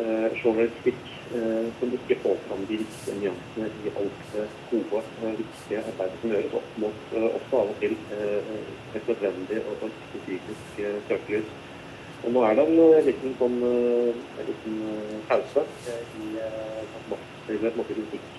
uh, 0.00 0.28
journalistikk 0.42 1.06
uh, 1.32 1.66
som 1.78 1.94
ikke 1.96 2.18
får 2.24 2.36
fram 2.48 2.66
de 2.68 2.76
riktige 2.82 3.16
nyansene 3.22 3.70
i 3.80 3.94
alt 4.02 4.20
det 4.34 4.44
gode, 4.72 5.00
uh, 5.22 5.32
viktige 5.40 5.80
arbeidet 5.86 6.20
som 6.20 6.34
gjøres 6.34 6.58
opp 6.60 6.76
mot 6.84 7.00
uh, 7.16 7.28
også 7.40 7.62
av 7.62 7.72
og 7.72 7.80
til 7.80 7.96
eh, 8.18 8.52
et 9.00 9.08
nødvendig 9.08 9.58
og 9.64 9.88
et 9.88 9.98
kritisk 10.26 10.78
eh, 10.84 11.00
søkelys. 11.08 11.50
Og 12.24 12.32
nå 12.34 12.44
er 12.44 12.54
det 12.58 12.66
en 12.68 12.78
eh, 12.84 13.04
liten 13.08 13.34
sånn 13.40 13.56
eh, 13.64 14.12
en 14.36 14.48
liten 14.52 14.76
eh, 14.92 15.16
pause 15.30 15.64
eh, 15.88 16.02
i 16.20 16.34
uh, 16.36 17.00
måte, 17.08 17.26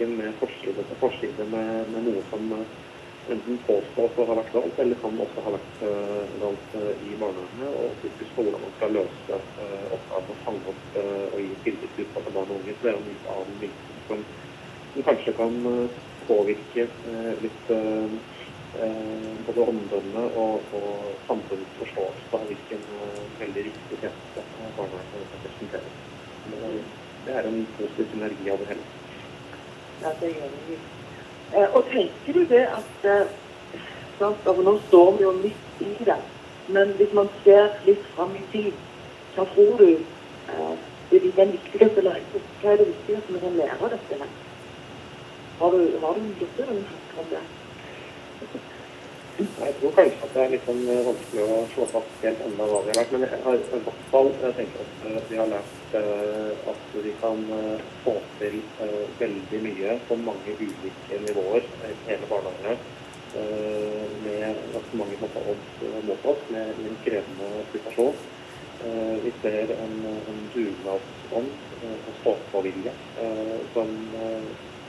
med 0.08 0.34
forside 0.40 0.86
på 0.92 1.00
forside 1.02 1.48
med, 1.50 1.90
med 1.90 2.06
noe 2.06 2.22
som 2.30 2.46
eh, 2.60 2.68
enten 3.30 3.60
påstås 3.66 4.18
å 4.18 4.26
ha 4.26 4.36
vært 4.40 4.54
valgt, 4.56 4.80
eller 4.82 5.00
kan 5.02 5.20
også 5.22 5.44
ha 5.46 5.54
vært 5.56 5.84
uh, 5.86 6.32
galt 6.42 6.76
uh, 6.78 6.94
i 6.98 7.14
barnevernet. 7.20 7.70
Og 7.70 8.00
fokus 8.02 8.32
på 8.36 8.46
hvordan 8.46 8.64
man 8.66 8.74
skal 8.78 8.96
løse 8.98 9.42
uh, 9.60 9.86
oppgaven 9.94 10.34
å 10.34 10.40
fange 10.46 10.72
opp 10.74 10.98
uh, 10.98 11.28
og 11.30 11.42
gi 11.44 11.52
tilbud 11.66 11.94
til 11.96 12.08
utsatte 12.08 12.34
barn 12.34 12.50
og 12.50 12.62
unge. 12.62 12.78
Så 12.78 12.88
det 12.88 12.94
er 12.94 13.02
en 13.02 13.10
mye 13.10 13.36
annen 13.36 13.60
virksomhet 13.62 14.08
som, 14.10 14.24
som 14.94 15.06
kanskje 15.10 15.36
kan 15.38 15.60
påvirke 16.28 16.88
litt 17.42 17.70
både 19.48 19.64
omdømme 19.68 20.22
og, 20.38 20.74
og 20.78 21.24
samfunnets 21.26 21.74
forståelse 21.80 22.38
av 22.38 22.46
hvilken 22.48 22.86
veldig 23.40 23.64
riktig 23.66 23.98
tjeneste 24.04 24.46
barnevernet 24.78 25.34
representerer. 25.34 25.90
Det 27.26 27.36
er 27.36 27.50
en 27.50 27.66
positiv 27.76 28.12
synergi 28.14 28.48
av 28.54 28.62
det 28.62 28.70
hele. 28.70 28.88
Ja, 30.02 30.14
det 30.22 30.32
gjør 30.38 30.56
vi. 30.70 30.80
Eh, 31.56 31.76
og 31.76 31.84
tenker 31.92 32.34
du 32.34 32.44
det 32.54 32.64
at 32.80 33.10
eh, 33.12 33.28
sant, 34.20 34.48
altså 34.48 34.62
Nå 34.62 34.78
står 34.88 35.12
vi 35.18 35.24
jo 35.24 35.32
midt 35.42 35.82
i 35.84 35.92
det, 36.08 36.20
men 36.68 36.96
hvis 37.00 37.14
man 37.14 37.28
ser 37.44 37.76
litt 37.88 38.06
fram 38.16 38.36
i 38.40 38.44
tid, 38.54 38.72
hva 39.36 39.46
tror 39.54 39.78
du 39.82 39.90
det 41.12 41.18
er 41.18 41.32
den 41.36 41.52
viktigste 41.52 42.02
læringen? 42.02 42.44
Hva 42.62 42.72
er 42.72 42.78
det 42.80 42.88
viktigste 42.88 43.34
vi 43.34 43.40
kan 43.40 43.58
lære 43.60 43.80
av 43.82 43.90
dette? 43.92 44.28
Har 45.60 45.72
du, 45.76 45.82
har 46.04 46.14
du 46.20 46.30
gjort 46.40 46.58
deg 46.58 46.70
noen 46.70 46.86
tanker 46.88 47.20
om 47.26 47.34
det? 47.34 47.44
Jeg 49.42 49.74
tror 49.80 49.94
kanskje 49.96 50.26
at 50.26 50.34
det 50.36 50.42
er 50.44 50.52
litt 50.54 50.66
sånn 50.68 50.82
eh, 50.86 51.00
vanskelig 51.06 51.46
å 51.46 51.58
slå 51.74 51.86
fast 51.90 52.26
helt 52.26 52.42
ennå 52.46 52.68
hva 52.70 52.82
vi 52.86 52.92
har 52.92 52.98
lært. 53.00 53.14
Men 53.14 53.24
jeg 53.26 53.40
har 53.46 53.58
i 53.58 53.80
hvert 53.86 54.04
fall 54.12 54.30
jeg 54.42 54.56
tenker 54.60 54.84
at 54.84 55.06
eh, 55.10 55.20
vi 55.30 55.40
har 55.40 55.50
lært 55.50 55.96
eh, 55.98 56.70
at 56.72 56.96
vi 57.06 57.14
kan 57.22 57.42
få 58.04 58.16
til 58.42 58.60
veldig 59.22 59.62
mye 59.66 59.96
på 60.10 60.18
mange 60.22 60.58
ulike 60.60 61.22
nivåer 61.26 61.66
i 61.90 61.94
hele 62.10 62.42
eh, 62.68 64.06
med 64.26 64.62
ganske 64.76 65.02
mange 65.02 65.22
måter 65.24 65.52
odds 65.56 65.86
mot 66.10 66.30
oss 66.34 66.46
med, 66.54 66.84
en 66.86 67.02
krevende 67.06 67.66
situasjon. 67.74 68.22
Vi 69.22 69.30
ser 69.44 69.70
en, 69.76 69.92
en 70.10 70.40
dugnadsånd 70.56 71.52
og 71.86 72.16
stå-på-vilje 72.24 72.94
som 73.76 73.92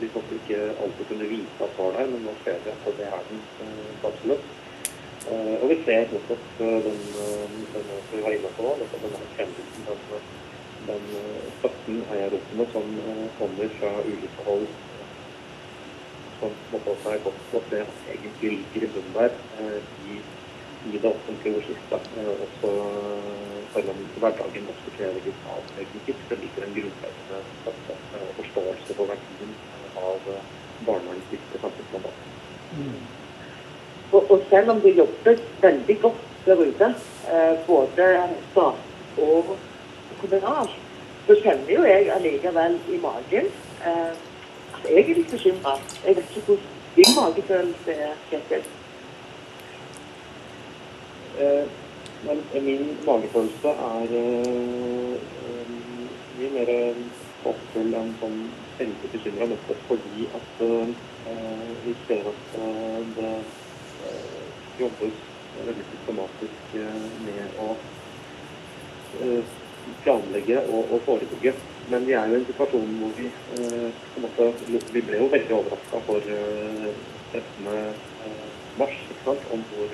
vi 0.02 0.10
måtte 0.14 0.38
ikke 0.40 0.60
alltid 0.82 1.08
kunne 1.10 1.30
vite 1.30 1.66
at 1.66 1.78
var 1.78 1.96
der, 1.98 2.12
men 2.12 2.26
nå 2.26 2.34
ser 2.44 2.60
vi 2.64 2.74
at 2.74 2.86
det 2.98 3.08
er 3.08 3.26
den 3.30 3.42
eh, 3.64 4.06
absolutt. 4.10 4.46
Eh, 5.32 5.56
og 5.62 5.66
vi 5.70 5.76
ser 5.86 6.08
nettopp 6.12 6.62
eh, 6.66 6.78
den, 6.86 7.02
eh, 7.24 7.58
den 7.74 7.90
som 7.90 8.16
vi 8.16 8.22
var 8.26 8.38
inne 8.38 8.54
på 8.56 8.72
nettopp 8.80 9.04
den 9.06 9.14
der 9.18 9.28
kjennelsen, 9.36 9.84
den, 9.90 10.00
den 10.88 11.04
med, 11.12 11.44
støtten, 11.58 12.00
heiaropene 12.10 12.66
som 12.72 12.88
eh, 13.04 13.26
kommer 13.38 13.76
fra 13.78 13.92
ulike 14.08 14.46
hold, 14.48 14.66
som 16.40 16.56
måte 16.72 16.94
også 16.96 17.12
er 17.12 17.24
godt 17.26 17.42
på 17.50 17.60
at 17.62 17.70
det 17.70 17.82
egentlig 18.16 18.50
ligger 18.56 18.86
i 18.88 18.92
bunnen 18.96 19.14
der 19.18 19.36
eh, 19.62 19.92
i, 20.10 20.18
i 20.90 20.98
det 20.98 21.12
offentlige 21.12 21.60
ordskiftet. 21.60 22.10
Eh, 22.18 22.32
også 22.46 22.72
eh, 22.88 23.60
selv 23.74 23.92
om 23.94 24.02
hverdagen 24.24 24.66
også 24.74 24.96
krever 24.96 25.28
litt 25.28 25.46
avstegning, 25.54 26.24
så 26.28 26.40
ligger 26.42 26.66
en 26.66 26.74
grunnleggende 26.80 27.38
eh, 27.70 28.26
forståelse 28.40 28.98
for 28.98 29.14
verdien 29.14 29.54
eh, 29.54 29.81
av 29.96 30.28
eh, 30.34 30.44
barnevernets 30.86 31.32
viktige 31.32 31.62
samfunnsmandat. 31.62 32.16
Og, 34.12 34.30
og 34.30 34.44
selv 34.50 34.70
om 34.70 34.80
det 34.80 34.96
jobber 34.96 35.40
veldig 35.60 35.98
godt 36.02 36.28
der 36.46 36.64
ute, 36.66 36.94
eh, 37.32 37.54
både 37.66 38.08
stat 38.50 39.18
og 39.18 39.56
kommunalt, 40.20 40.76
så 41.26 41.38
kjenner 41.42 41.72
jo 41.72 41.82
jeg 41.86 42.10
allikevel 42.10 42.78
i 42.90 43.00
magen 43.02 43.50
eh, 43.86 44.12
at 44.74 44.88
jeg 44.90 45.04
er 45.04 45.18
litt 45.20 45.30
bekymra. 45.30 45.76
Jeg 46.06 46.16
vet 46.16 46.30
ikke 46.36 46.46
hvordan 46.46 46.70
din 46.96 47.14
magefølelse 47.16 47.92
er, 47.92 48.16
Kjetil. 48.30 48.64
Eh, 51.40 51.64
men 52.26 52.64
min 52.64 52.98
magefølelse 53.06 53.68
er 53.68 54.16
eh, 54.18 55.14
eh, 55.46 55.70
mye 56.38 56.50
mer 56.56 56.72
håpefull 57.44 57.96
enn 57.98 58.12
sånn 58.20 58.36
veldig 58.78 59.10
bekymra, 59.12 59.48
fordi 59.88 60.28
at 60.38 60.62
eh, 60.66 60.92
vi 61.84 61.94
ser 62.06 62.28
at 62.30 62.56
eh, 62.58 63.00
det 63.16 63.32
eh, 64.08 64.46
jobbes 64.80 65.20
veldig 65.66 65.84
systematisk 65.90 66.76
med 67.26 67.58
å 67.60 67.74
planlegge 70.02 70.62
og, 70.72 70.94
og 70.94 71.02
forebygge. 71.06 71.52
Men 71.90 72.06
vi 72.06 72.14
er 72.16 72.30
jo 72.30 72.38
i 72.38 72.40
en 72.40 72.48
situasjon 72.48 72.94
hvor 73.00 73.12
vi 73.18 73.26
på 73.52 74.20
en 74.20 74.24
måte, 74.24 74.48
Vi 74.94 75.02
ble 75.04 75.20
jo 75.20 75.28
veldig 75.32 75.56
overraska 75.58 76.00
for 76.06 76.32
eh, 76.36 76.88
13. 77.32 77.68
eh, 77.74 78.46
mars 78.78 78.96
ikke 79.04 79.24
sant, 79.26 79.48
om 79.52 79.64
hvor 79.72 79.90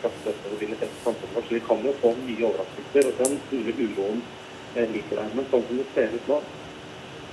kraftig 0.00 0.30
dette 0.30 0.58
ville 0.60 0.76
treffe 0.80 1.02
samfunnet 1.04 1.34
vårt. 1.36 1.48
Så 1.48 1.58
vi 1.58 1.64
kan 1.68 1.82
jo 1.84 1.92
få 2.00 2.14
mye 2.22 2.46
overraskelser, 2.48 3.10
og 3.10 3.18
den 3.20 3.40
store 3.48 3.74
uroen 3.82 4.22
liker 4.94 5.20
der. 5.20 5.34
Men 5.36 5.50
sånn 5.50 5.66
som 5.68 5.82
det 5.82 5.86
ser 5.92 6.14
ut 6.16 6.30
nå, 6.32 6.38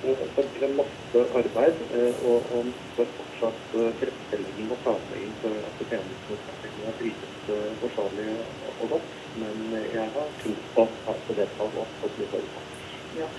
så 0.03 0.43
blir 0.51 0.67
det 0.67 0.75
masse 0.75 1.19
arbeid 1.39 1.75
eh, 1.95 2.25
og, 2.27 2.39
og 2.55 2.65
masse 2.69 3.05
fortsatt 3.17 3.75
eh, 3.79 3.91
tilrettelegging 3.99 4.71
og 4.75 4.79
planlegging 4.83 5.35
for 5.41 5.59
at 5.69 5.83
tjenestene 5.91 6.95
drives 6.99 7.51
eh, 7.55 7.69
forsvarlig 7.83 8.25
og 8.81 8.89
godt. 8.95 9.13
Men 9.41 9.61
jeg 9.93 10.09
har 10.15 10.33
tro 10.41 10.55
på 10.75 10.87
at 11.11 11.29
det 11.37 11.47
skal 11.53 11.71
gå 11.75 11.85
på 11.99 12.09
som 12.09 12.19
vi 12.19 12.27
forutsatte. 12.33 12.79
Ja. 13.19 13.29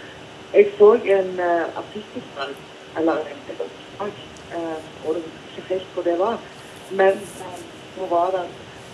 Jeg 0.55 0.71
så 0.79 0.89
en 0.95 1.31
uh, 1.41 1.79
artikkel 1.81 2.23
eller 2.99 3.13
en 3.13 3.41
et 3.53 3.61
oppslag, 3.65 4.13
uh, 4.55 5.09
og 5.09 5.15
det 5.15 5.23
var 5.25 5.33
ikke 5.49 5.69
helt 5.69 5.89
hvor 5.95 6.03
det 6.03 6.19
var, 6.19 6.37
men 6.91 7.21
uh, 7.99 8.11
var 8.11 8.31
det, 8.37 8.45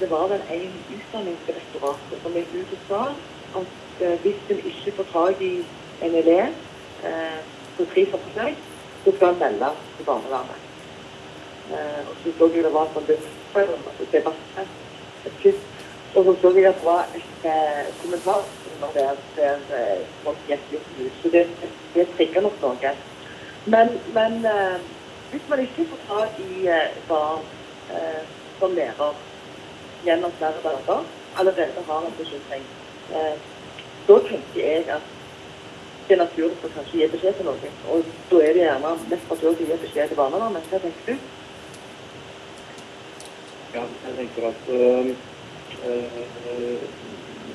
det 0.00 0.10
var 0.10 0.26
vel 0.32 0.42
en 0.56 0.72
utdanningsdirektoratet 0.96 2.22
som 2.22 2.38
gikk 2.38 2.54
ut 2.54 2.72
og 2.78 2.86
sa 2.88 3.02
at 3.60 4.20
hvis 4.22 4.50
en 4.50 4.62
ikke 4.72 4.96
får 4.96 5.08
tak 5.12 5.42
i 5.44 5.54
en 6.02 6.14
elev 6.22 6.56
på 7.80 7.88
tre 7.94 8.06
for 8.12 8.32
seg, 8.36 8.62
så 9.04 9.16
skal 9.16 9.32
han 9.32 9.42
melde 9.42 9.72
til 9.96 10.08
barnevernet. 10.08 10.68
Uh, 11.70 12.00
og 12.10 12.14
så 12.22 12.36
så 12.38 12.48
jeg 12.54 12.64
det 12.66 12.74
var 12.74 12.88
sånn 12.94 13.10
et. 13.10 13.26
Og 16.14 16.24
så 16.24 16.34
så 16.42 16.50
jeg 16.56 16.66
at 16.66 16.74
det 16.74 16.84
var 16.84 17.04
et 17.14 17.44
eh, 17.46 17.84
kommentar 18.02 18.40
der, 18.94 19.14
der 19.36 19.58
eh, 19.78 20.00
folk 20.24 20.40
gikk 20.48 20.72
litt 20.72 20.88
ut. 20.98 21.12
Så 21.22 21.30
det, 21.30 21.44
det 21.94 22.06
trigger 22.16 22.42
nok 22.42 22.56
noe. 22.62 22.94
Men, 23.66 23.94
men 24.16 24.46
eh, 24.46 24.80
hvis 25.30 25.46
man 25.48 25.62
ikke 25.62 25.86
får 25.92 26.00
tak 26.08 26.40
i 26.42 26.66
eh, 26.66 26.96
barn 27.08 27.46
eh, 27.94 28.24
som 28.58 28.74
lærer 28.74 29.22
gjennom 30.04 30.34
flere 30.40 30.64
dager, 30.64 31.06
allerede 31.38 31.86
har 31.86 32.08
en 32.08 32.18
bekymring, 32.18 32.66
eh, 33.14 33.36
da 34.08 34.18
tenker 34.26 34.60
jeg 34.64 34.88
at 34.96 35.14
det 36.10 36.16
er 36.16 36.24
naturlig 36.24 36.56
å 36.66 36.68
kanskje 36.74 36.98
gi 36.98 37.06
beskjed 37.12 37.36
til 37.38 37.46
noen. 37.46 37.74
Og 37.94 38.08
da 38.30 38.38
er 38.42 38.56
det 38.56 38.62
gjerne 38.64 38.88
mest 39.12 39.28
naturlig 39.30 39.52
å 39.62 39.68
gi 39.68 39.82
beskjed 39.84 40.08
til 40.10 40.18
barnevernet. 40.18 40.64
Hva 40.72 40.80
tenker 40.82 41.04
du? 41.06 41.28
Ja, 43.70 43.84
jeg 44.06 44.16
tenker 44.16 44.48
at 44.48 44.70
øh, 44.74 45.10
øh, 45.86 46.16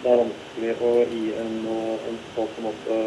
det 0.03 0.13
er 0.13 0.21
vanskelig 0.21 0.75
å 0.87 0.91
gi 1.11 1.25
en, 1.41 1.57
øh, 1.73 2.05
en 2.07 2.21
så 2.29 2.45
på 2.53 2.61
en 2.61 2.67
måte 2.69 2.99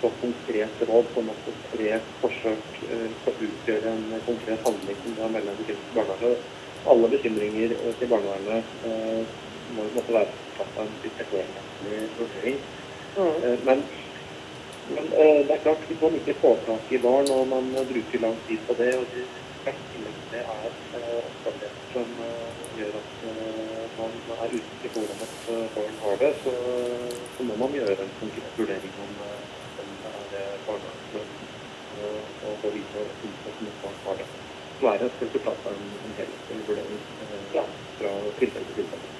så 0.00 0.10
konkret 0.20 0.82
råd 0.88 1.06
på 1.14 1.22
en 1.22 1.28
måte 1.30 1.54
tre 1.70 1.94
forsøk 2.20 2.66
skal 2.80 3.38
utgjøre 3.46 3.94
en 3.94 4.18
konkret 4.26 4.66
handling 4.66 4.98
som 5.04 5.22
er 5.28 5.32
mellom 5.38 5.62
til 5.62 5.78
barnevernet. 5.94 6.42
Alle 6.90 7.12
bekymringer 7.14 7.76
til 8.02 8.10
barnevernet 8.10 8.74
øh, 8.90 9.38
må 9.76 9.86
jo 9.86 9.94
måtte 9.94 10.18
være 10.18 10.34
tatt 10.58 10.82
av 10.82 10.90
en 10.90 12.12
vurdering. 12.18 12.60
Mm. 13.18 13.64
Men, 13.64 13.86
men 14.94 15.12
eh, 15.12 15.40
det 15.46 15.54
er 15.56 15.64
klart, 15.66 15.84
hvis 15.88 16.00
man 16.04 16.16
ikke 16.20 16.40
får 16.42 16.56
tak 16.68 16.92
i 16.92 17.02
barn 17.08 17.30
og 17.36 17.44
man 17.54 17.70
eh, 17.76 17.88
bruker 17.92 18.24
lang 18.24 18.38
tid 18.48 18.60
på 18.68 18.78
det, 18.80 18.92
og 19.00 19.06
det 19.14 19.26
det 20.32 20.40
er 20.40 20.70
eh, 20.96 21.20
omstendigheter 21.28 21.86
som 21.92 22.08
eh, 22.24 22.60
gjør 22.78 22.98
at 23.00 23.24
eh, 23.28 23.84
man 23.98 24.12
er 24.44 24.54
usikker 24.56 24.92
på 24.94 25.02
hvordan 25.02 25.24
et 25.26 25.48
eh, 25.54 25.66
barn 25.76 25.96
har 26.04 26.16
det, 26.22 26.30
så, 26.44 26.54
så 27.36 27.46
må 27.48 27.56
man 27.62 27.74
gjøre 27.76 27.96
en 28.04 28.14
konkret 28.20 28.58
vurdering 28.60 28.94
om, 29.04 29.12
eh, 29.28 29.82
om 29.82 29.90
det 30.32 30.42
er 30.44 30.62
barnevernsløsning 30.68 31.50
og, 31.98 32.54
gå 32.62 32.70
videre 32.76 33.04
og 33.04 33.16
finne 33.20 33.36
ut 33.40 33.68
et 33.72 33.82
barn 33.82 34.00
har 34.06 34.20
det. 34.22 34.28
Så 34.80 34.86
er 34.92 34.98
det 35.02 35.10
resultatet 35.20 35.66
av 35.66 35.74
en, 35.74 35.92
en 36.06 36.16
helhetlig 36.20 36.64
vurdering 36.68 37.04
eh, 37.26 37.68
fra 37.98 38.14
tilfelle 38.40 38.70
til 38.70 38.82
tilfelle. 38.82 39.12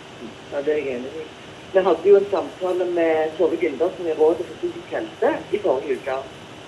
Ja, 0.52 0.62
det 0.62 0.74
er 0.74 0.82
jeg 0.82 0.96
enig 0.98 1.14
i. 1.24 1.47
Vi 1.72 1.78
hadde 1.84 2.08
jo 2.08 2.16
en 2.16 2.30
samtale 2.30 2.84
med 2.98 3.36
Tove 3.36 3.56
Gundersen 3.56 4.06
i 4.06 4.12
Rådet 4.20 4.46
for 4.46 4.54
psykisk 4.60 4.92
helse 4.96 5.32
i 5.52 5.60
forrige 5.64 5.98
uke. 6.00 6.16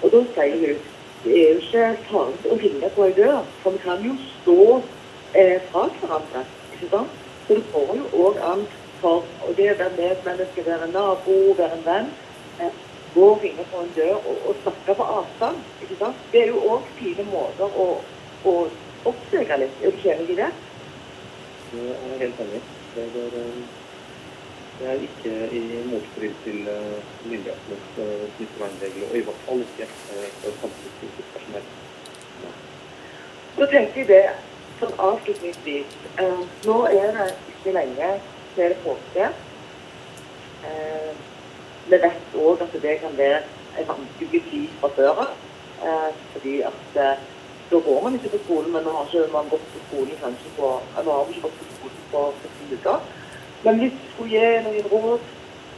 Og 0.02 0.12
da 0.12 0.20
sier 0.34 0.56
hun 0.60 0.82
det 1.24 1.32
er 1.40 1.48
jo 1.52 1.60
ikke 1.60 1.86
farlig 2.08 2.52
å 2.52 2.56
ringe 2.60 2.88
på 2.94 3.04
ei 3.04 3.14
dør, 3.16 3.40
for 3.62 3.76
vi 3.76 3.80
kan 3.84 4.04
jo 4.04 4.14
stå 4.40 4.60
eh, 5.36 5.58
fra 5.68 5.82
hverandre. 5.96 6.44
ikke 6.72 6.88
sant? 6.92 7.16
Så 7.46 7.58
det 7.58 7.66
går 7.72 7.90
jo 7.98 8.06
òg 8.24 8.38
an 8.52 8.62
for 9.00 9.26
og 9.44 9.56
det 9.58 9.66
å 9.72 9.78
være 9.80 9.96
medmenneske, 9.98 10.64
være 10.64 10.88
nabo, 10.92 11.36
være 11.58 11.76
en 11.76 11.84
venn. 11.88 12.08
Eh, 12.60 12.72
gå 13.16 13.26
og 13.34 13.44
ringe 13.44 13.66
på 13.72 13.82
en 13.84 13.92
dør 13.96 14.16
og, 14.16 14.38
og 14.48 14.62
snakke 14.62 14.96
på 14.96 15.10
avstand. 15.18 15.60
ikke 15.84 15.98
sant? 16.00 16.24
Det 16.32 16.44
er 16.44 16.54
jo 16.54 16.64
òg 16.72 16.88
fine 17.00 17.28
måter 17.28 17.68
å, 17.84 17.90
å 18.44 18.56
oppsøke 19.12 19.60
litt. 19.60 19.76
Er 19.80 19.92
du 19.92 20.00
ikke 20.00 20.16
enig 20.16 20.32
i 20.36 20.40
det? 20.40 20.50
Det 21.74 21.84
er 21.98 22.16
helt 22.24 22.42
enig. 22.46 22.64
Det 22.96 23.10
går... 23.16 23.38
eh, 23.44 23.79
det 24.80 24.88
er 24.88 24.92
ikke 24.92 25.32
i 25.56 25.82
motstrid 25.90 26.34
til 26.44 26.68
eh, 26.68 27.00
myndighetenes 27.24 27.98
eh, 27.98 28.22
smittevernregler, 28.36 29.10
og 29.10 29.16
i 29.16 29.20
hvert 29.26 29.42
fall 29.46 29.60
ikke 29.60 29.82
eh, 29.82 30.30
for 30.40 30.54
samfunnskritisk 30.60 31.34
personell. 31.34 31.66
Så 33.58 33.68
tenker 33.72 34.00
jeg 34.00 34.08
det 34.08 34.22
sånn 34.80 34.96
avslutningsvis. 35.08 35.98
Nå 36.64 36.78
er 36.88 37.12
det 37.18 37.28
ikke 37.52 37.76
lenge 37.76 38.10
til 38.54 38.76
påske. 38.86 39.28
Eh, 40.70 41.12
vi 41.92 42.00
vet 42.06 42.40
òg 42.46 42.64
at 42.64 42.80
det 42.86 42.96
kan 43.04 43.20
være 43.20 43.44
en 43.82 43.92
vanskelig 43.92 44.44
tid 44.48 44.74
fra 44.80 44.94
før 44.96 45.24
av. 45.26 45.36
Fordi 46.32 46.58
at 46.68 46.98
da 47.70 47.78
går 47.84 48.02
man 48.02 48.16
ikke 48.16 48.32
på 48.32 48.44
skolen, 48.44 48.72
men 48.72 48.82
nå 48.84 48.92
har 48.96 49.08
ikke 49.08 49.32
man 49.32 49.48
gått 49.52 49.68
på 49.72 49.80
skolen 49.88 50.16
kanskje 50.20 50.50
på 50.56 50.72
Nå 50.96 51.10
har 51.10 51.24
man 51.24 51.34
ikke 51.34 51.48
gått 51.48 51.60
på 51.60 51.74
skolen 51.76 52.04
på 52.12 52.24
14 52.42 52.78
uker. 52.78 53.19
Skulle 53.60 53.90
gi 54.32 54.44
noen 54.64 54.86
råd 54.88 55.24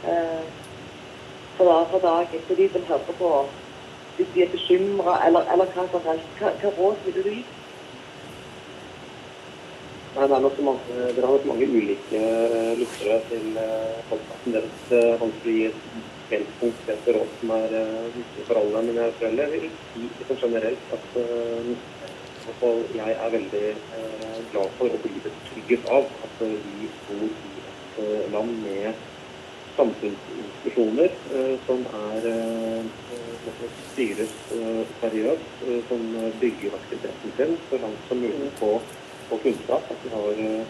eh, 0.07 0.43
for 1.57 1.67
dag 1.67 1.89
for 1.91 2.05
dag 2.05 2.35
etter 2.37 2.55
de 2.55 2.67
som 2.71 2.85
hører 2.87 3.17
på, 3.17 3.31
hvis 4.15 4.29
de 4.35 4.45
er 4.45 4.53
bekymra 4.53 5.17
eller, 5.27 5.49
eller 5.51 5.73
hva 5.75 5.83
som 5.91 6.07
helst, 6.07 6.29
hva, 6.39 6.53
hva 6.61 6.71
råd 6.77 7.01
ville 7.03 7.25
du 7.25 7.29
gi? 7.33 7.43
Nei, 10.13 10.27
det 10.29 10.37
er 10.37 10.45
nok 10.45 10.61
mange, 10.63 10.95
Dere 10.95 11.27
har 11.27 11.35
nok 11.35 11.49
mange 11.49 11.67
ulike 11.73 12.21
eh, 12.21 12.71
lyttere 12.79 13.17
til 13.31 13.57
uh, 13.57 13.99
podkasten 14.11 14.55
deres. 14.55 14.83
Vanskelig 15.19 15.53
å 15.53 15.57
gi 15.57 15.65
et 15.71 16.27
helt 16.29 16.89
et 16.93 17.09
råd 17.17 17.33
som 17.41 17.53
er 17.57 17.75
uh, 17.81 18.05
viktig 18.13 18.45
for 18.47 18.61
alle. 18.61 18.85
Men 18.87 19.01
jeg 19.01 19.17
tror 19.17 19.41
jeg 19.41 19.53
vil 19.55 19.67
si 19.89 20.05
liksom 20.21 20.39
generelt 20.45 20.93
at 20.99 21.17
uh, 21.19 21.73
jeg 22.93 23.17
er 23.17 23.35
veldig 23.35 23.65
uh, 23.73 24.39
glad 24.53 24.79
for 24.79 24.93
å 24.93 25.01
bli 25.03 25.25
betrygget 25.25 25.91
av 25.97 26.07
at 26.29 26.45
vi 26.45 26.91
bor 27.09 27.27
i 27.27 27.63
land 28.33 28.53
med 28.63 29.01
samfunnsinstitusjoner 29.77 31.15
som 31.65 31.85
er 31.99 32.27
styres 33.93 34.35
seriøst, 35.01 35.63
som 35.89 36.03
bygger 36.41 36.77
aktiviteten 36.77 37.33
sin 37.37 37.57
så 37.69 37.81
langt 37.81 38.09
som 38.09 38.21
mulig 38.21 38.51
på 38.59 38.75
på 39.29 39.37
kunnskap. 39.43 39.91
At 39.91 39.97
vi 40.03 40.09
har 40.13 40.65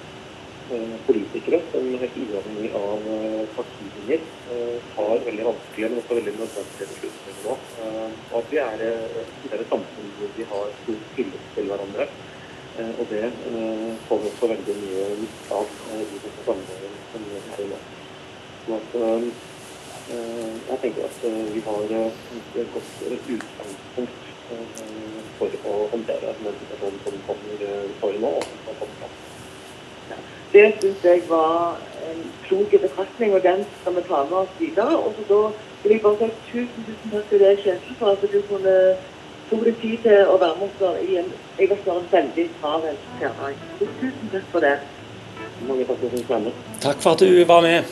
politikere 1.07 1.59
som 1.71 1.87
helt 2.01 2.17
uavhengig 2.23 2.69
av 2.77 3.07
uh, 3.07 3.43
tar 4.95 5.25
veldig 5.25 5.45
vanskelige, 5.49 5.89
men 5.89 5.99
også 5.99 6.17
veldig 6.19 6.33
nødvendige 6.37 6.87
beslutninger 6.91 7.43
nå. 7.43 7.57
og 8.31 8.37
at 8.39 8.51
vi 8.51 8.61
er, 8.63 8.85
et 9.51 9.67
samfunn 9.71 10.13
hvor 10.17 10.31
vi 10.37 10.47
har 10.53 10.71
stor 10.83 11.01
tillit 11.17 11.49
til 11.55 11.67
hverandre. 11.71 12.07
og 12.99 13.05
det 13.09 13.25
får 14.07 14.21
vi 14.21 14.29
også 14.31 14.47
veldig 14.53 14.75
mye 14.83 15.09
nytte 15.19 15.59
av 15.59 15.67
i 15.99 16.21
disse 16.23 16.45
sammenhengen 16.47 16.92
som 17.13 17.25
vi 17.29 17.41
her 17.47 17.63
i 17.63 17.69
nå. 17.71 17.79
Så 18.65 18.77
at, 18.81 18.89
jeg 20.69 20.77
tenker 20.81 21.07
at 21.07 21.19
vi 21.53 21.63
har 21.67 21.95
et 21.97 22.73
godt 22.75 22.91
utgangspunkt 23.07 24.31
for 25.39 25.59
å 25.69 25.75
håndtere 25.93 26.33
den 26.39 26.57
situasjonen 26.61 27.03
som 27.05 27.21
kommer 27.27 27.61
for 28.01 28.23
nå. 28.25 28.33
Det 30.53 30.67
syns 30.81 31.05
jeg 31.07 31.21
var 31.29 31.79
en 32.11 32.19
klok 32.45 32.75
betraktning, 32.81 33.33
og 33.33 33.41
den 33.43 33.63
skal 33.81 33.95
vi 33.95 34.03
ta 34.05 34.19
med 34.23 34.37
oss 34.43 34.51
videre. 34.59 34.97
Og 34.97 35.15
så 35.17 35.23
da 35.31 35.39
vil 35.83 35.95
jeg 35.95 36.01
bare 36.03 36.17
si 36.19 36.27
tusen, 36.51 36.85
tusen 36.89 37.13
takk 37.15 37.31
til 37.31 37.41
deg, 37.41 37.63
Kjetil, 37.63 37.95
for 37.97 38.13
at 38.13 38.21
du 38.21 38.37
kunne 38.49 38.75
tok 39.49 39.63
deg 39.65 39.79
tid 39.81 40.03
til 40.05 40.29
å 40.29 40.37
være 40.43 40.59
med 40.59 40.67
oss 40.69 41.01
i 41.07 41.17
en, 41.23 41.31
jeg 41.57 41.71
vet, 41.71 41.89
en 41.89 42.05
veldig 42.11 42.45
travel 42.59 43.01
hverdag. 43.17 43.65
Tusen 43.79 44.29
takk 44.35 44.45
for 44.53 44.67
det. 44.67 44.75
Mange 45.67 45.85
takk 45.85 45.97
for 45.99 46.35
at 46.35 46.43
du 46.43 46.51
Takk 46.81 46.97
for 47.01 47.11
at 47.11 47.19
du 47.19 47.45
var 47.45 47.61
med. 47.61 47.83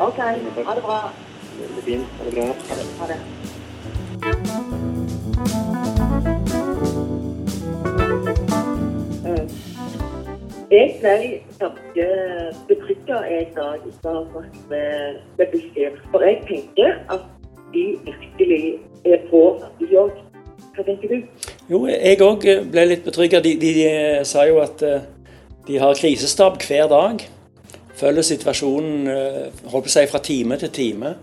OK. 0.00 0.18
Ha 0.18 0.74
det 0.74 0.82
bra. 0.82 1.12
Veldig 1.60 1.82
fint. 1.84 2.06
Ha 2.18 2.24
det 2.24 2.34
bra. 2.34 2.46
Ha 2.68 2.74
det. 2.80 2.86
Ha 3.00 3.06
det. 3.06 3.18
Jeg 10.72 10.94
ble 11.02 11.16
ganske 11.60 12.04
betrygga 12.68 13.18
en 13.28 13.48
dag 13.52 13.82
etter 13.90 14.08
å 14.08 14.12
ha 14.16 14.22
snakket 14.30 14.70
med, 14.70 15.18
med 15.36 15.50
Bufdir. 15.52 15.98
For 16.08 16.24
jeg 16.24 16.38
tenker 16.48 16.94
at 17.12 17.26
de 17.74 17.82
virkelig 18.06 18.78
er 19.04 19.26
på 19.28 19.42
i 19.84 19.90
jobb. 19.92 20.16
Hva 20.72 20.86
tenker 20.86 21.12
du? 21.12 21.18
Jo, 21.68 21.82
jeg 21.90 22.22
òg 22.24 22.46
ble 22.72 22.86
litt 22.88 23.04
betrygga. 23.04 23.42
De, 23.44 23.52
de, 23.60 23.74
de, 23.76 23.90
sa 24.24 24.46
jo 24.48 24.62
at 24.64 24.80
eh, 24.88 25.04
de 25.66 25.78
har 25.78 25.98
krisestab 25.98 26.60
hver 26.66 26.88
dag. 26.90 27.24
Følger 27.98 28.24
situasjonen 28.26 29.10
eh, 29.12 29.50
holdt 29.70 29.86
på 29.86 29.90
å 29.90 29.94
si, 29.94 30.06
fra 30.10 30.22
time 30.24 30.58
til 30.60 30.72
time. 30.74 31.14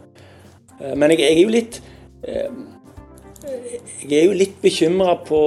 Eh, 0.80 0.96
men 0.96 1.16
jeg, 1.16 1.24
jeg 1.26 1.38
er 1.38 1.44
jo 1.44 1.56
litt 1.56 1.82
Jeg 2.20 4.18
er 4.18 4.26
jo 4.28 4.34
litt 4.36 4.58
bekymra 4.60 5.14
på 5.24 5.38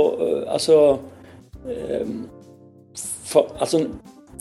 Altså 0.48 0.76
for, 3.33 3.52
altså, 3.61 3.87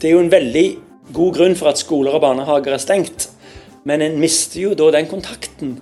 det 0.02 0.10
er 0.10 0.16
jo 0.16 0.24
en 0.24 0.32
veldig 0.32 0.66
god 1.14 1.36
grunn 1.36 1.56
for 1.60 1.72
at 1.72 1.80
skoler 1.80 2.16
og 2.16 2.24
barnehager 2.24 2.76
er 2.76 2.82
stengt, 2.82 3.30
men 3.88 4.04
en 4.04 4.20
mister 4.22 4.62
jo 4.66 4.74
da 4.78 4.92
den 4.96 5.10
kontakten. 5.12 5.78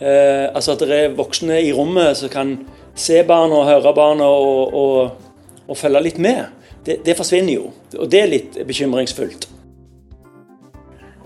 Eh, 0.00 0.46
altså 0.52 0.74
at 0.74 0.84
det 0.84 0.96
er 0.96 1.16
voksne 1.16 1.60
i 1.64 1.72
rommet 1.72 2.18
som 2.18 2.32
kan 2.32 2.52
se 2.96 3.22
barna 3.28 3.62
og 3.62 3.70
høre 3.70 3.94
barna 3.96 4.28
og, 4.28 4.74
og, 4.74 5.62
og 5.68 5.78
følge 5.78 6.04
litt 6.04 6.20
med. 6.20 6.44
Det, 6.86 7.00
det, 7.06 7.16
forsvinner 7.16 7.52
jo, 7.52 7.70
og 7.98 8.10
det 8.12 8.20
er 8.22 8.28
litt 8.30 8.58
bekymringsfullt. 8.66 9.48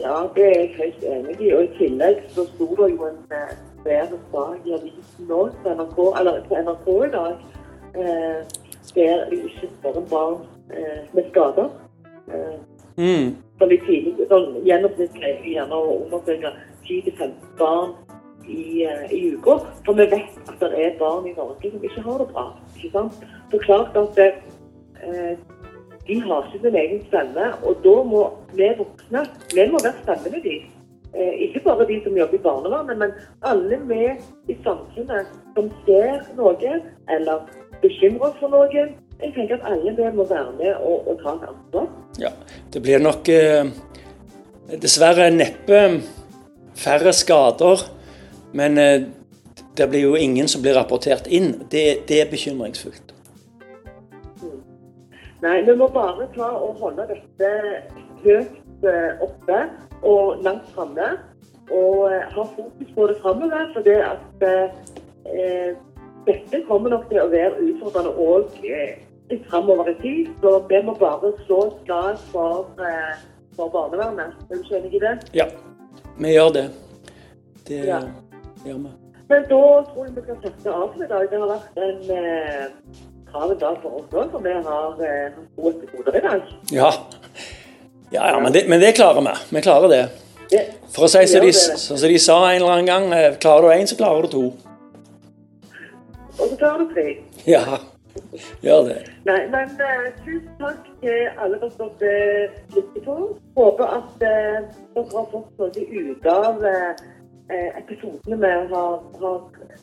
Ja, 0.00 0.22
det 0.34 0.44
er 0.46 0.54
jeg 0.60 0.70
helt 0.78 1.02
enig 1.04 1.34
i. 1.40 1.50
Og 1.52 1.66
i 1.66 1.74
tillegg 1.76 2.22
så 2.32 2.46
sto 2.54 2.68
det 2.78 2.88
jo 2.94 3.08
en 3.10 3.18
svær 3.26 3.52
bedre 3.84 4.20
sak 4.32 4.64
i 4.64 4.72
avisen 4.78 5.28
nå 5.28 5.42
på 5.62 5.74
NRK, 5.76 5.98
eller 6.20 6.40
på 6.48 6.62
NRK 6.64 6.88
i 6.88 7.10
dag, 7.16 7.44
eh, 8.00 8.40
der 8.94 9.24
de 9.30 9.42
ikke 9.50 9.68
spør 9.76 10.00
barn 10.10 10.38
eh, 10.72 11.02
med 11.12 11.28
skader. 11.30 11.68
Eh, 12.32 12.56
mm. 12.96 13.28
Tidlig, 13.60 14.14
sånn 14.30 14.62
Gjennomsnittlig 14.64 15.34
gjerne 15.44 15.76
å 15.76 15.98
undersøke 16.06 16.54
10-15 16.88 17.34
barn 17.58 17.92
i, 18.48 18.86
eh, 18.88 19.12
i 19.12 19.20
uka. 19.36 19.58
For 19.84 19.92
vi 19.98 20.06
vet 20.10 20.48
at 20.48 20.56
det 20.62 20.70
er 20.72 20.96
barn 20.98 21.28
i 21.28 21.34
Norge 21.36 21.70
som 21.70 21.84
ikke 21.84 22.04
har 22.06 22.18
det 22.18 22.28
bra. 22.32 22.46
ikke 22.76 22.92
sant? 22.92 23.20
Så 23.50 23.58
klart 23.58 23.96
at 23.96 24.16
det, 24.16 24.30
uh, 24.34 24.49
de 26.06 26.20
har 26.20 26.46
ikke 26.46 26.62
sin 26.64 26.76
egen 26.82 27.00
stemme, 27.06 27.46
og 27.62 27.80
da 27.84 27.96
må 28.12 28.22
vi 28.58 28.68
voksne 28.78 29.24
vi 29.54 29.66
må 29.70 29.80
være 29.84 30.02
stemmene 30.02 30.42
deres. 30.44 30.68
Uh, 31.10 31.34
ikke 31.42 31.60
bare 31.64 31.86
de 31.88 31.96
som 32.04 32.16
jobber 32.16 32.38
i 32.38 32.42
barnevernet, 32.44 32.98
men 32.98 33.12
alle 33.42 33.78
vi 33.90 34.02
i 34.52 34.56
samfunnet 34.62 35.30
som 35.56 35.70
ser 35.86 36.20
noe, 36.38 36.74
eller 37.10 37.46
bekymrer 37.82 38.36
for 38.38 38.52
noe, 38.52 38.68
jeg 39.20 39.32
tenker 39.34 39.58
at 39.58 39.66
alle 39.72 39.94
vi 39.96 40.10
må 40.16 40.24
være 40.30 40.52
med 40.58 40.74
og, 40.78 41.08
og 41.10 41.18
ta 41.22 41.34
et 41.34 41.48
ansvar. 41.50 41.88
Ja, 42.20 42.30
det 42.72 42.82
blir 42.82 43.02
nok 43.02 43.28
eh, 43.28 43.72
dessverre 44.80 45.28
neppe 45.34 45.80
færre 46.78 47.12
skader, 47.12 47.84
men 48.56 48.78
eh, 48.78 49.02
det 49.76 49.88
blir 49.90 50.06
jo 50.06 50.14
ingen 50.16 50.48
som 50.48 50.62
blir 50.62 50.78
rapportert 50.78 51.28
inn. 51.28 51.52
Det, 51.70 52.06
det 52.08 52.22
er 52.22 52.30
bekymringsfullt. 52.30 53.09
Nei, 55.40 55.60
vi 55.64 55.74
må 55.76 55.88
bare 55.88 56.26
ta 56.34 56.50
og 56.52 56.80
holde 56.82 57.06
dette 57.08 57.50
høyt 58.24 58.84
eh, 58.84 59.22
oppe 59.24 59.60
og 60.02 60.42
langt 60.44 60.68
framme. 60.74 61.14
Og 61.70 62.10
eh, 62.12 62.26
ha 62.34 62.44
fokus 62.56 62.90
på 62.96 63.06
det 63.08 63.16
framover. 63.22 63.70
For 63.72 63.86
det 63.86 63.96
at 64.04 64.44
eh, 64.44 65.72
dette 66.26 66.62
kommer 66.68 66.92
nok 66.92 67.08
til 67.08 67.22
å 67.22 67.30
være 67.32 67.64
utfordrende 67.70 68.12
òg 68.20 68.60
litt 68.60 69.48
framover 69.48 69.92
i 69.94 69.96
tid. 70.02 70.32
Så 70.42 70.56
vi 70.68 70.82
må 70.84 70.96
bare 71.00 71.32
slå 71.46 71.62
et 71.70 71.82
slag 71.86 72.24
for, 72.34 72.68
eh, 72.84 73.20
for 73.56 73.72
barnevernet. 73.72 74.36
Er 74.50 74.60
du 74.60 74.74
enig 74.76 74.94
i 74.94 75.04
det? 75.06 75.18
Ja, 75.40 75.48
vi 76.18 76.34
gjør 76.36 76.52
det. 76.58 76.66
Det 77.68 77.84
ja. 77.86 78.02
gjør 78.64 78.84
vi. 78.84 78.96
Men 79.30 79.44
da 79.46 79.64
tror 79.88 80.04
jeg 80.04 80.16
vi 80.16 80.22
skal 80.26 80.38
sette 80.42 80.72
av 80.74 80.88
for 80.92 81.04
i 81.04 81.08
dag. 81.08 81.28
Det 81.30 81.38
har 81.38 81.50
vært 81.54 81.84
en 81.86 82.00
eh, 82.16 82.64
travel 83.32 83.58
dag 83.60 83.76
for 83.82 84.00
oss 84.00 84.14
òg, 84.14 84.32
for 84.32 84.44
vi 84.44 84.56
har 84.68 85.04
eh, 85.06 85.38
gode 85.56 85.76
episoder 85.78 86.18
i 86.18 86.24
dag. 86.26 86.50
Ja, 86.74 86.90
ja, 88.10 88.24
ja 88.32 88.40
men, 88.40 88.52
det, 88.52 88.66
men 88.68 88.82
det 88.82 88.96
klarer 88.98 89.22
vi. 89.26 89.36
Vi 89.56 89.62
klarer 89.66 89.92
det. 89.92 90.04
For 90.90 91.06
å 91.06 91.10
si 91.10 91.22
som 91.30 91.44
de, 91.46 92.08
de 92.10 92.18
sa 92.18 92.40
en 92.48 92.56
eller 92.56 92.74
annen 92.74 92.90
gang, 92.90 93.08
eh, 93.14 93.38
klarer 93.42 93.68
du 93.68 93.74
én, 93.76 93.86
så 93.86 93.98
klarer 93.98 94.26
du 94.26 94.34
to. 94.34 94.44
Og 96.40 96.48
så 96.48 96.56
klarer 96.56 96.82
du 96.82 96.94
tre. 96.94 97.06
Ja, 97.46 97.78
gjør 98.64 98.88
det. 98.88 98.98
Nei, 99.28 99.38
men 99.52 99.76
eh, 99.86 100.08
tusen 100.24 100.50
takk 100.58 100.88
til 101.04 101.28
alle 101.38 101.70
som 101.76 101.92
uh, 102.02 102.58
lykke 102.74 103.04
til. 103.04 103.24
Håper 103.58 103.94
at 104.00 104.26
eh, 104.26 104.58
dere 104.96 105.06
har 105.14 105.28
fått 105.30 105.62
noe 105.62 105.86
ut 106.10 106.30
av 106.34 106.64
episodene 107.78 108.36
vi 108.40 108.52
har, 108.74 109.00
har 109.20 109.38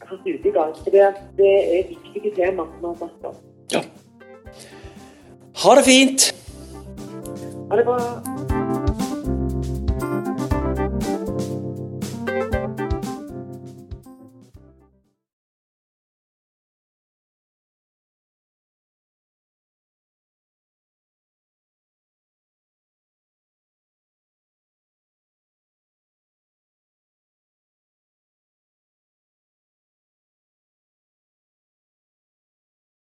hatt 0.09 0.27
ute 0.27 0.49
i 0.49 0.53
dag. 0.59 0.75
For 0.83 0.93
det, 0.93 1.09
det 1.39 1.53
er 1.79 1.91
viktige 1.93 2.35
tema 2.35 2.67
vi 2.77 2.85
har 2.87 2.95
snakket 3.01 3.25
om. 3.31 3.41
Ja. 3.73 3.83
Ha 5.63 5.75
det 5.79 5.85
fint! 5.89 6.31
Ha 7.69 7.75
det 7.75 7.85
bra. 7.85 8.66